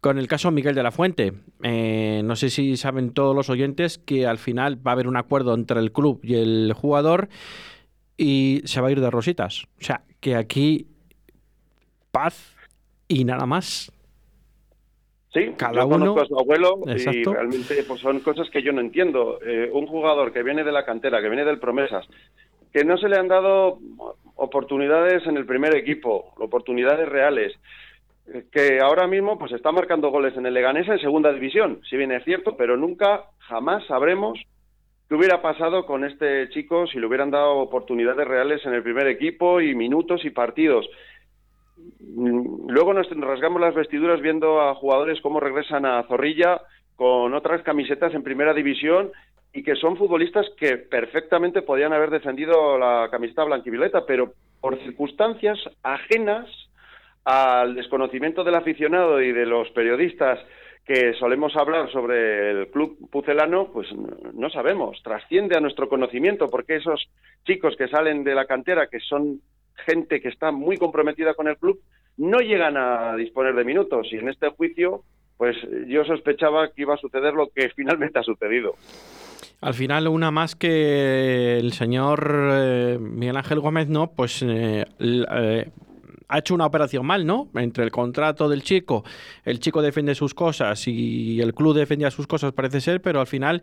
con 0.00 0.18
el 0.18 0.28
caso 0.28 0.50
Miguel 0.50 0.74
de 0.74 0.82
la 0.82 0.92
Fuente. 0.92 1.34
Eh, 1.62 2.22
no 2.24 2.36
sé 2.36 2.48
si 2.48 2.76
saben 2.76 3.12
todos 3.12 3.36
los 3.36 3.50
oyentes 3.50 3.98
que 3.98 4.26
al 4.26 4.38
final 4.38 4.76
va 4.84 4.92
a 4.92 4.94
haber 4.94 5.06
un 5.06 5.16
acuerdo 5.16 5.54
entre 5.54 5.78
el 5.80 5.92
club 5.92 6.20
y 6.22 6.36
el 6.36 6.72
jugador 6.74 7.28
y 8.16 8.62
se 8.64 8.80
va 8.80 8.88
a 8.88 8.92
ir 8.92 9.00
de 9.00 9.10
rositas. 9.10 9.64
O 9.78 9.84
sea, 9.84 10.04
que 10.20 10.36
aquí 10.36 10.86
paz 12.10 12.56
y 13.10 13.24
nada 13.24 13.44
más. 13.44 13.92
Sí, 15.32 15.52
Cada 15.56 15.82
yo 15.82 15.86
uno- 15.86 15.98
conozco 15.98 16.22
a 16.22 16.26
su 16.26 16.38
abuelo 16.38 16.78
y 16.86 16.90
Exacto. 16.92 17.34
realmente 17.34 17.84
pues, 17.86 18.00
son 18.00 18.20
cosas 18.20 18.48
que 18.50 18.62
yo 18.62 18.72
no 18.72 18.80
entiendo. 18.80 19.38
Eh, 19.44 19.68
un 19.72 19.86
jugador 19.86 20.32
que 20.32 20.42
viene 20.42 20.64
de 20.64 20.72
la 20.72 20.84
cantera, 20.84 21.20
que 21.20 21.28
viene 21.28 21.44
del 21.44 21.58
Promesas, 21.60 22.06
que 22.72 22.84
no 22.84 22.96
se 22.98 23.08
le 23.08 23.16
han 23.16 23.28
dado 23.28 23.78
oportunidades 24.36 25.26
en 25.26 25.36
el 25.36 25.46
primer 25.46 25.76
equipo, 25.76 26.32
oportunidades 26.38 27.08
reales, 27.08 27.52
eh, 28.32 28.44
que 28.50 28.80
ahora 28.80 29.06
mismo 29.06 29.38
pues 29.38 29.52
está 29.52 29.70
marcando 29.72 30.10
goles 30.10 30.36
en 30.36 30.46
el 30.46 30.54
Leganés 30.54 30.88
en 30.88 30.98
segunda 30.98 31.32
división, 31.32 31.80
si 31.88 31.96
bien 31.96 32.12
es 32.12 32.24
cierto, 32.24 32.56
pero 32.56 32.76
nunca, 32.76 33.24
jamás 33.38 33.84
sabremos 33.86 34.38
qué 35.08 35.14
hubiera 35.14 35.42
pasado 35.42 35.84
con 35.86 36.04
este 36.04 36.48
chico 36.50 36.86
si 36.86 36.98
le 36.98 37.06
hubieran 37.06 37.30
dado 37.30 37.56
oportunidades 37.58 38.26
reales 38.26 38.64
en 38.66 38.74
el 38.74 38.82
primer 38.82 39.06
equipo 39.08 39.60
y 39.60 39.74
minutos 39.74 40.24
y 40.24 40.30
partidos. 40.30 40.88
Luego 42.16 42.92
nos 42.92 43.08
rasgamos 43.10 43.60
las 43.60 43.74
vestiduras 43.74 44.20
viendo 44.20 44.60
a 44.60 44.74
jugadores 44.74 45.20
cómo 45.20 45.40
regresan 45.40 45.86
a 45.86 46.02
Zorrilla 46.04 46.60
con 46.96 47.34
otras 47.34 47.62
camisetas 47.62 48.14
en 48.14 48.22
primera 48.22 48.52
división 48.52 49.10
y 49.52 49.62
que 49.62 49.74
son 49.76 49.96
futbolistas 49.96 50.46
que 50.58 50.76
perfectamente 50.76 51.62
podían 51.62 51.92
haber 51.92 52.10
defendido 52.10 52.78
la 52.78 53.08
camiseta 53.10 53.44
blanquivioleta, 53.44 54.04
pero 54.06 54.32
por 54.60 54.78
circunstancias 54.80 55.58
ajenas 55.82 56.46
al 57.24 57.74
desconocimiento 57.74 58.44
del 58.44 58.54
aficionado 58.54 59.20
y 59.20 59.32
de 59.32 59.46
los 59.46 59.70
periodistas 59.70 60.38
que 60.84 61.14
solemos 61.14 61.54
hablar 61.56 61.90
sobre 61.92 62.50
el 62.50 62.68
club 62.68 62.96
pucelano, 63.10 63.70
pues 63.72 63.88
no 63.92 64.50
sabemos, 64.50 65.00
trasciende 65.02 65.56
a 65.56 65.60
nuestro 65.60 65.88
conocimiento, 65.88 66.48
porque 66.48 66.76
esos 66.76 67.08
chicos 67.44 67.76
que 67.76 67.88
salen 67.88 68.24
de 68.24 68.34
la 68.34 68.46
cantera, 68.46 68.88
que 68.88 68.98
son 69.00 69.40
gente 69.86 70.20
que 70.20 70.28
está 70.28 70.52
muy 70.52 70.76
comprometida 70.76 71.34
con 71.34 71.48
el 71.48 71.56
club, 71.56 71.80
no 72.16 72.38
llegan 72.38 72.76
a 72.76 73.16
disponer 73.16 73.54
de 73.54 73.64
minutos. 73.64 74.08
Y 74.12 74.16
en 74.16 74.28
este 74.28 74.48
juicio, 74.50 75.02
pues 75.36 75.56
yo 75.86 76.04
sospechaba 76.04 76.70
que 76.72 76.82
iba 76.82 76.94
a 76.94 76.98
suceder 76.98 77.34
lo 77.34 77.48
que 77.48 77.70
finalmente 77.76 78.18
ha 78.18 78.22
sucedido. 78.22 78.74
Al 79.62 79.74
final, 79.74 80.08
una 80.08 80.30
más 80.30 80.56
que 80.56 81.58
el 81.58 81.72
señor 81.72 82.50
eh, 82.52 82.98
Miguel 82.98 83.36
Ángel 83.36 83.60
Gómez, 83.60 83.88
¿no? 83.88 84.12
Pues 84.12 84.42
eh, 84.42 84.86
eh, 84.98 85.70
ha 86.28 86.38
hecho 86.38 86.54
una 86.54 86.64
operación 86.64 87.04
mal, 87.04 87.26
¿no? 87.26 87.50
Entre 87.54 87.84
el 87.84 87.90
contrato 87.90 88.48
del 88.48 88.62
chico, 88.62 89.04
el 89.44 89.60
chico 89.60 89.82
defiende 89.82 90.14
sus 90.14 90.32
cosas 90.32 90.88
y 90.88 91.40
el 91.42 91.52
club 91.54 91.74
defendía 91.74 92.10
sus 92.10 92.26
cosas, 92.26 92.52
parece 92.52 92.80
ser, 92.80 93.02
pero 93.02 93.20
al 93.20 93.26
final. 93.26 93.62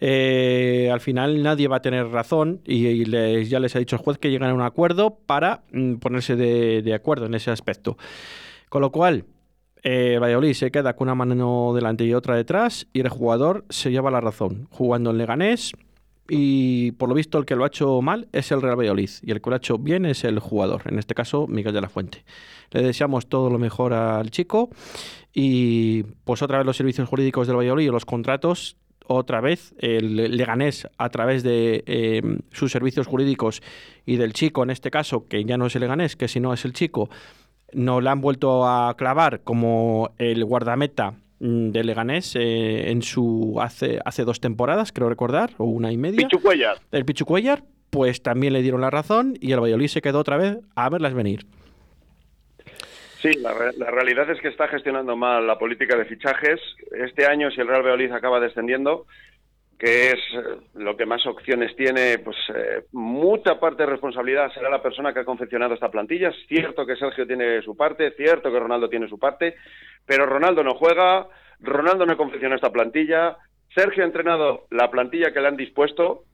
Eh, 0.00 0.90
al 0.92 1.00
final 1.00 1.42
nadie 1.42 1.68
va 1.68 1.76
a 1.76 1.82
tener 1.82 2.08
razón 2.08 2.60
y, 2.64 3.04
ya 3.46 3.60
les 3.60 3.76
ha 3.76 3.78
dicho 3.78 3.96
el 3.96 4.02
juez 4.02 4.18
que 4.18 4.30
llegan 4.30 4.50
a 4.50 4.54
un 4.54 4.62
acuerdo 4.62 5.18
para 5.26 5.62
mm, 5.72 5.94
ponerse 5.94 6.36
de, 6.36 6.82
de 6.82 6.94
acuerdo 6.94 7.26
en 7.26 7.34
ese 7.34 7.50
aspecto. 7.50 7.96
Con 8.68 8.82
lo 8.82 8.90
cual, 8.90 9.24
eh, 9.86 10.18
Valladolid 10.18 10.54
se 10.54 10.70
queda 10.70 10.96
con 10.96 11.08
una 11.08 11.14
mano 11.14 11.72
delante 11.74 12.04
y 12.04 12.14
otra 12.14 12.36
detrás 12.36 12.86
y 12.94 13.00
el 13.00 13.10
jugador 13.10 13.66
se 13.68 13.90
lleva 13.90 14.10
la 14.10 14.22
razón, 14.22 14.66
jugando 14.70 15.10
en 15.10 15.18
Leganés 15.18 15.72
y 16.26 16.92
por 16.92 17.10
lo 17.10 17.14
visto 17.14 17.36
el 17.36 17.44
que 17.44 17.54
lo 17.54 17.64
ha 17.64 17.66
hecho 17.66 18.00
mal 18.00 18.26
es 18.32 18.50
el 18.50 18.62
Real 18.62 18.78
Valladolid 18.78 19.10
y 19.20 19.30
el 19.30 19.42
que 19.42 19.50
lo 19.50 19.56
ha 19.56 19.58
hecho 19.58 19.76
bien 19.76 20.06
es 20.06 20.24
el 20.24 20.38
jugador, 20.38 20.84
en 20.86 20.98
este 20.98 21.14
caso 21.14 21.46
Miguel 21.46 21.74
de 21.74 21.82
la 21.82 21.90
Fuente. 21.90 22.24
Le 22.70 22.82
deseamos 22.82 23.26
todo 23.26 23.50
lo 23.50 23.58
mejor 23.58 23.92
al 23.92 24.30
chico 24.30 24.70
y 25.34 26.04
pues 26.24 26.40
otra 26.40 26.56
vez 26.56 26.66
los 26.66 26.78
servicios 26.78 27.06
jurídicos 27.06 27.46
del 27.46 27.56
Valladolid 27.56 27.86
y 27.86 27.90
los 27.90 28.06
contratos 28.06 28.78
otra 29.06 29.40
vez 29.40 29.74
el 29.78 30.36
Leganés 30.36 30.88
a 30.98 31.08
través 31.10 31.42
de 31.42 31.84
eh, 31.86 32.22
sus 32.52 32.72
servicios 32.72 33.06
jurídicos 33.06 33.62
y 34.06 34.16
del 34.16 34.32
chico 34.32 34.62
en 34.62 34.70
este 34.70 34.90
caso, 34.90 35.26
que 35.28 35.44
ya 35.44 35.56
no 35.56 35.66
es 35.66 35.74
el 35.76 35.82
Leganés, 35.82 36.16
que 36.16 36.28
si 36.28 36.40
no 36.40 36.52
es 36.52 36.64
el 36.64 36.72
chico, 36.72 37.10
nos 37.72 38.02
la 38.02 38.12
han 38.12 38.20
vuelto 38.20 38.66
a 38.66 38.94
clavar 38.96 39.40
como 39.42 40.12
el 40.18 40.44
guardameta 40.44 41.14
mm, 41.40 41.70
de 41.70 41.84
Leganés 41.84 42.34
eh, 42.36 42.90
en 42.90 43.02
su 43.02 43.58
hace, 43.60 43.98
hace 44.04 44.24
dos 44.24 44.40
temporadas, 44.40 44.92
creo 44.92 45.08
recordar, 45.08 45.50
o 45.58 45.64
una 45.64 45.92
y 45.92 45.96
media. 45.96 46.26
Pichu 46.26 46.40
Cuellar. 46.40 46.78
El 46.92 47.04
Pichu 47.04 47.24
Cuellar, 47.24 47.64
pues 47.90 48.22
también 48.22 48.52
le 48.52 48.62
dieron 48.62 48.80
la 48.80 48.90
razón 48.90 49.36
y 49.40 49.52
el 49.52 49.60
Valladolid 49.60 49.88
se 49.88 50.02
quedó 50.02 50.20
otra 50.20 50.36
vez 50.36 50.58
a 50.74 50.88
verlas 50.88 51.14
venir. 51.14 51.46
Sí, 53.24 53.38
la, 53.40 53.54
la 53.78 53.90
realidad 53.90 54.28
es 54.28 54.38
que 54.38 54.48
está 54.48 54.68
gestionando 54.68 55.16
mal 55.16 55.46
la 55.46 55.58
política 55.58 55.96
de 55.96 56.04
fichajes. 56.04 56.60
Este 56.90 57.24
año, 57.24 57.50
si 57.50 57.58
el 57.58 57.68
Real 57.68 57.80
Valladolid 57.80 58.12
acaba 58.12 58.38
descendiendo, 58.38 59.06
que 59.78 60.08
es 60.08 60.18
eh, 60.34 60.58
lo 60.74 60.94
que 60.94 61.06
más 61.06 61.26
opciones 61.26 61.74
tiene, 61.74 62.18
pues 62.18 62.36
eh, 62.54 62.82
mucha 62.92 63.58
parte 63.58 63.84
de 63.84 63.92
responsabilidad 63.92 64.52
será 64.52 64.68
la 64.68 64.82
persona 64.82 65.14
que 65.14 65.20
ha 65.20 65.24
confeccionado 65.24 65.72
esta 65.72 65.90
plantilla. 65.90 66.28
Es 66.28 66.46
cierto 66.48 66.84
que 66.84 66.96
Sergio 66.96 67.26
tiene 67.26 67.62
su 67.62 67.74
parte, 67.74 68.08
es 68.08 68.16
cierto 68.18 68.52
que 68.52 68.60
Ronaldo 68.60 68.90
tiene 68.90 69.08
su 69.08 69.18
parte, 69.18 69.54
pero 70.04 70.26
Ronaldo 70.26 70.62
no 70.62 70.74
juega, 70.74 71.26
Ronaldo 71.60 72.04
no 72.04 72.18
confeccionó 72.18 72.56
esta 72.56 72.72
plantilla, 72.72 73.38
Sergio 73.74 74.02
ha 74.02 74.06
entrenado 74.06 74.66
la 74.68 74.90
plantilla 74.90 75.32
que 75.32 75.40
le 75.40 75.48
han 75.48 75.56
dispuesto 75.56 76.24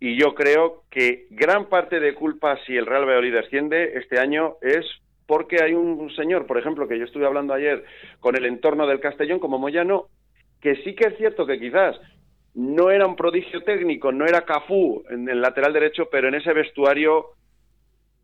y 0.00 0.20
yo 0.20 0.34
creo 0.34 0.82
que 0.90 1.28
gran 1.30 1.66
parte 1.66 2.00
de 2.00 2.14
culpa 2.14 2.58
si 2.66 2.76
el 2.76 2.86
Real 2.86 3.04
Valladolid 3.04 3.34
desciende 3.34 3.98
este 3.98 4.18
año 4.18 4.56
es 4.62 4.84
porque 5.28 5.62
hay 5.62 5.74
un 5.74 6.10
señor, 6.16 6.46
por 6.46 6.56
ejemplo, 6.58 6.88
que 6.88 6.98
yo 6.98 7.04
estuve 7.04 7.26
hablando 7.26 7.52
ayer 7.52 7.84
con 8.18 8.34
el 8.34 8.46
entorno 8.46 8.86
del 8.86 8.98
Castellón 8.98 9.38
como 9.38 9.58
Moyano, 9.58 10.06
que 10.62 10.76
sí 10.76 10.94
que 10.94 11.08
es 11.08 11.18
cierto 11.18 11.46
que 11.46 11.60
quizás 11.60 12.00
no 12.54 12.90
era 12.90 13.06
un 13.06 13.14
prodigio 13.14 13.62
técnico, 13.62 14.10
no 14.10 14.24
era 14.24 14.46
Cafú 14.46 15.04
en 15.10 15.28
el 15.28 15.42
lateral 15.42 15.74
derecho, 15.74 16.08
pero 16.10 16.28
en 16.28 16.34
ese 16.34 16.54
vestuario 16.54 17.26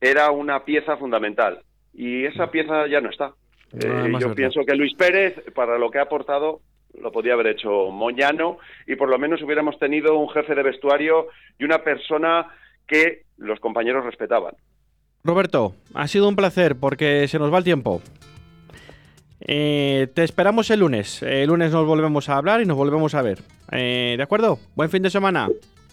era 0.00 0.30
una 0.30 0.64
pieza 0.64 0.96
fundamental. 0.96 1.60
Y 1.92 2.24
esa 2.24 2.50
pieza 2.50 2.86
ya 2.86 3.02
no 3.02 3.10
está. 3.10 3.34
No, 3.72 3.80
Eh, 3.80 3.90
además 3.90 4.22
yo 4.22 4.28
verdad. 4.28 4.36
pienso 4.36 4.64
que 4.66 4.74
Luis 4.74 4.94
Pérez, 4.94 5.34
para 5.54 5.76
lo 5.78 5.90
que 5.90 5.98
ha 5.98 6.02
aportado, 6.04 6.60
lo 6.98 7.12
podía 7.12 7.34
haber 7.34 7.48
hecho 7.48 7.90
Moyano 7.90 8.56
y 8.86 8.96
por 8.96 9.10
lo 9.10 9.18
menos 9.18 9.42
hubiéramos 9.42 9.78
tenido 9.78 10.16
un 10.16 10.30
jefe 10.30 10.54
de 10.54 10.62
vestuario 10.62 11.26
y 11.58 11.64
una 11.64 11.80
persona 11.84 12.46
que 12.88 13.24
los 13.36 13.60
compañeros 13.60 14.04
respetaban. 14.06 14.54
Roberto, 15.34 15.74
ha 15.94 16.06
sido 16.06 16.28
un 16.28 16.36
placer 16.36 16.76
porque 16.76 17.26
se 17.28 17.38
nos 17.38 17.50
va 17.50 17.56
el 17.56 17.64
tiempo. 17.64 18.02
Eh, 19.40 20.08
te 20.14 20.22
esperamos 20.22 20.68
el 20.68 20.80
lunes. 20.80 21.22
El 21.22 21.48
lunes 21.48 21.72
nos 21.72 21.86
volvemos 21.86 22.28
a 22.28 22.36
hablar 22.36 22.60
y 22.60 22.66
nos 22.66 22.76
volvemos 22.76 23.14
a 23.14 23.22
ver. 23.22 23.42
Eh, 23.72 24.16
¿De 24.18 24.22
acuerdo? 24.22 24.58
Buen 24.74 24.90
fin 24.90 25.02
de 25.02 25.08
semana. 25.08 25.48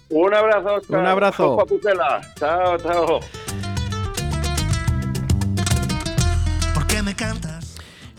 Un 0.09 0.33
abrazo, 0.33 0.75
Óscar. 0.75 0.99
Un 0.99 1.05
abrazo. 1.05 1.65
Chao, 2.37 2.77
chao. 2.77 3.19
¿Por 6.73 6.87
qué 6.87 7.01
me 7.01 7.15
cantas? 7.15 7.50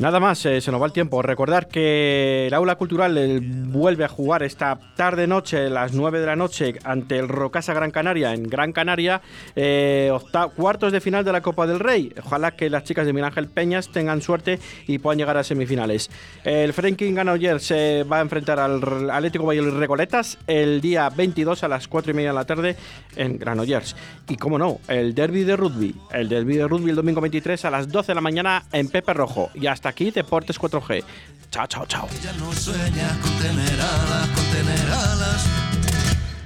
Nada 0.02 0.18
más, 0.18 0.44
eh, 0.46 0.60
se 0.60 0.72
nos 0.72 0.82
va 0.82 0.86
el 0.86 0.92
tiempo. 0.92 1.22
Recordar 1.22 1.68
que 1.68 2.48
el 2.48 2.54
Aula 2.54 2.74
Cultural 2.74 3.40
vuelve 3.68 4.04
a 4.04 4.08
jugar 4.08 4.42
esta 4.42 4.76
tarde-noche, 4.96 5.66
a 5.66 5.70
las 5.70 5.92
9 5.92 6.18
de 6.18 6.26
la 6.26 6.34
noche, 6.34 6.74
ante 6.82 7.20
el 7.20 7.28
Rocasa 7.28 7.72
Gran 7.72 7.92
Canaria, 7.92 8.34
en 8.34 8.42
Gran 8.42 8.72
Canaria, 8.72 9.22
eh, 9.54 10.10
cuartos 10.56 10.90
de 10.90 11.00
final 11.00 11.24
de 11.24 11.30
la 11.30 11.40
Copa 11.40 11.68
del 11.68 11.78
Rey. 11.78 12.12
Ojalá 12.20 12.50
que 12.50 12.68
las 12.68 12.82
chicas 12.82 13.06
de 13.06 13.12
Miguel 13.12 13.26
Ángel 13.26 13.46
Peñas 13.46 13.92
tengan 13.92 14.22
suerte 14.22 14.58
y 14.88 14.98
puedan 14.98 15.18
llegar 15.18 15.36
a 15.36 15.44
semifinales. 15.44 16.10
El 16.42 16.72
Franklin 16.72 17.14
Granollers 17.14 17.62
se 17.62 18.02
va 18.02 18.18
a 18.18 18.22
enfrentar 18.22 18.58
al 18.58 19.08
Atlético 19.08 19.46
Valladolid 19.46 19.78
Recoletas 19.78 20.36
el 20.48 20.80
día 20.80 21.10
22 21.10 21.62
a 21.62 21.68
las 21.68 21.86
4 21.86 22.10
y 22.10 22.14
media 22.14 22.30
de 22.30 22.34
la 22.34 22.44
tarde 22.44 22.74
en 23.14 23.38
Granollers. 23.38 23.94
Y 24.28 24.34
como 24.36 24.58
no, 24.58 24.80
el 24.88 25.14
derby 25.14 25.44
de 25.44 25.54
rugby. 25.54 25.94
El 26.10 26.28
derby 26.28 26.56
de 26.56 26.66
rugby 26.66 26.90
el 26.90 26.96
domingo 26.96 27.20
23 27.20 27.64
a 27.66 27.70
las 27.70 27.88
12 27.88 28.08
de 28.08 28.14
la 28.16 28.20
mañana 28.20 28.64
en 28.72 28.88
Pepe 28.88 29.12
Rojo. 29.12 29.50
Y 29.54 29.68
hasta 29.68 29.91
aquí 29.92 30.10
Deportes 30.10 30.58
4G. 30.58 31.04
Chao, 31.50 31.66
chao, 31.66 31.86
chao. 31.86 32.08
Ya 32.22 32.32
no 32.32 32.50
sueñas 32.52 33.12
con 33.18 33.30
tener 33.38 33.80
alas, 33.80 34.28
con 34.34 34.44
tener 34.46 34.90
alas. 34.90 35.44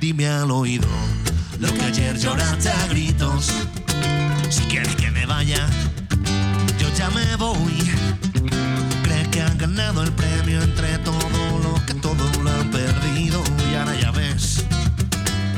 Dime 0.00 0.26
al 0.26 0.50
oído 0.50 0.88
lo 1.60 1.72
que 1.72 1.82
ayer 1.82 2.18
lloraste 2.18 2.68
a 2.68 2.86
gritos. 2.88 3.52
Si 4.50 4.64
quieres 4.64 4.94
que 4.96 5.10
me 5.12 5.26
vaya, 5.26 5.64
yo 6.78 6.88
ya 6.98 7.08
me 7.10 7.36
voy. 7.36 7.78
Crees 9.04 9.28
que 9.28 9.40
han 9.40 9.56
ganado 9.56 10.02
el 10.02 10.12
premio 10.12 10.60
entre 10.60 10.98
todo 10.98 11.58
lo 11.62 11.86
que 11.86 11.94
todo 11.94 12.24
lo 12.42 12.50
han 12.50 12.70
perdido. 12.70 13.42
Y 13.70 13.76
ahora 13.76 13.94
ya 13.94 14.10
ves, 14.10 14.64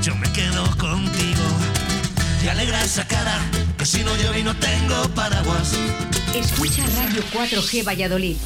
yo 0.02 0.14
me 0.16 0.30
quedo 0.32 0.64
contigo. 0.76 1.46
Y 2.44 2.48
alegra 2.48 2.84
esa 2.84 3.06
cara, 3.06 3.38
que 3.78 3.86
si 3.86 4.02
no 4.02 4.14
llueve 4.16 4.40
y 4.40 4.42
no 4.42 4.54
tengo 4.56 5.08
paraguas. 5.14 5.72
Escucha 6.34 6.84
Radio 6.96 7.22
4G 7.32 7.86
Valladolid, 7.86 8.36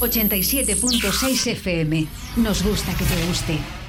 87.6 0.00 1.46
FM. 1.52 2.06
Nos 2.36 2.62
gusta 2.62 2.92
que 2.94 3.04
te 3.04 3.26
guste. 3.26 3.81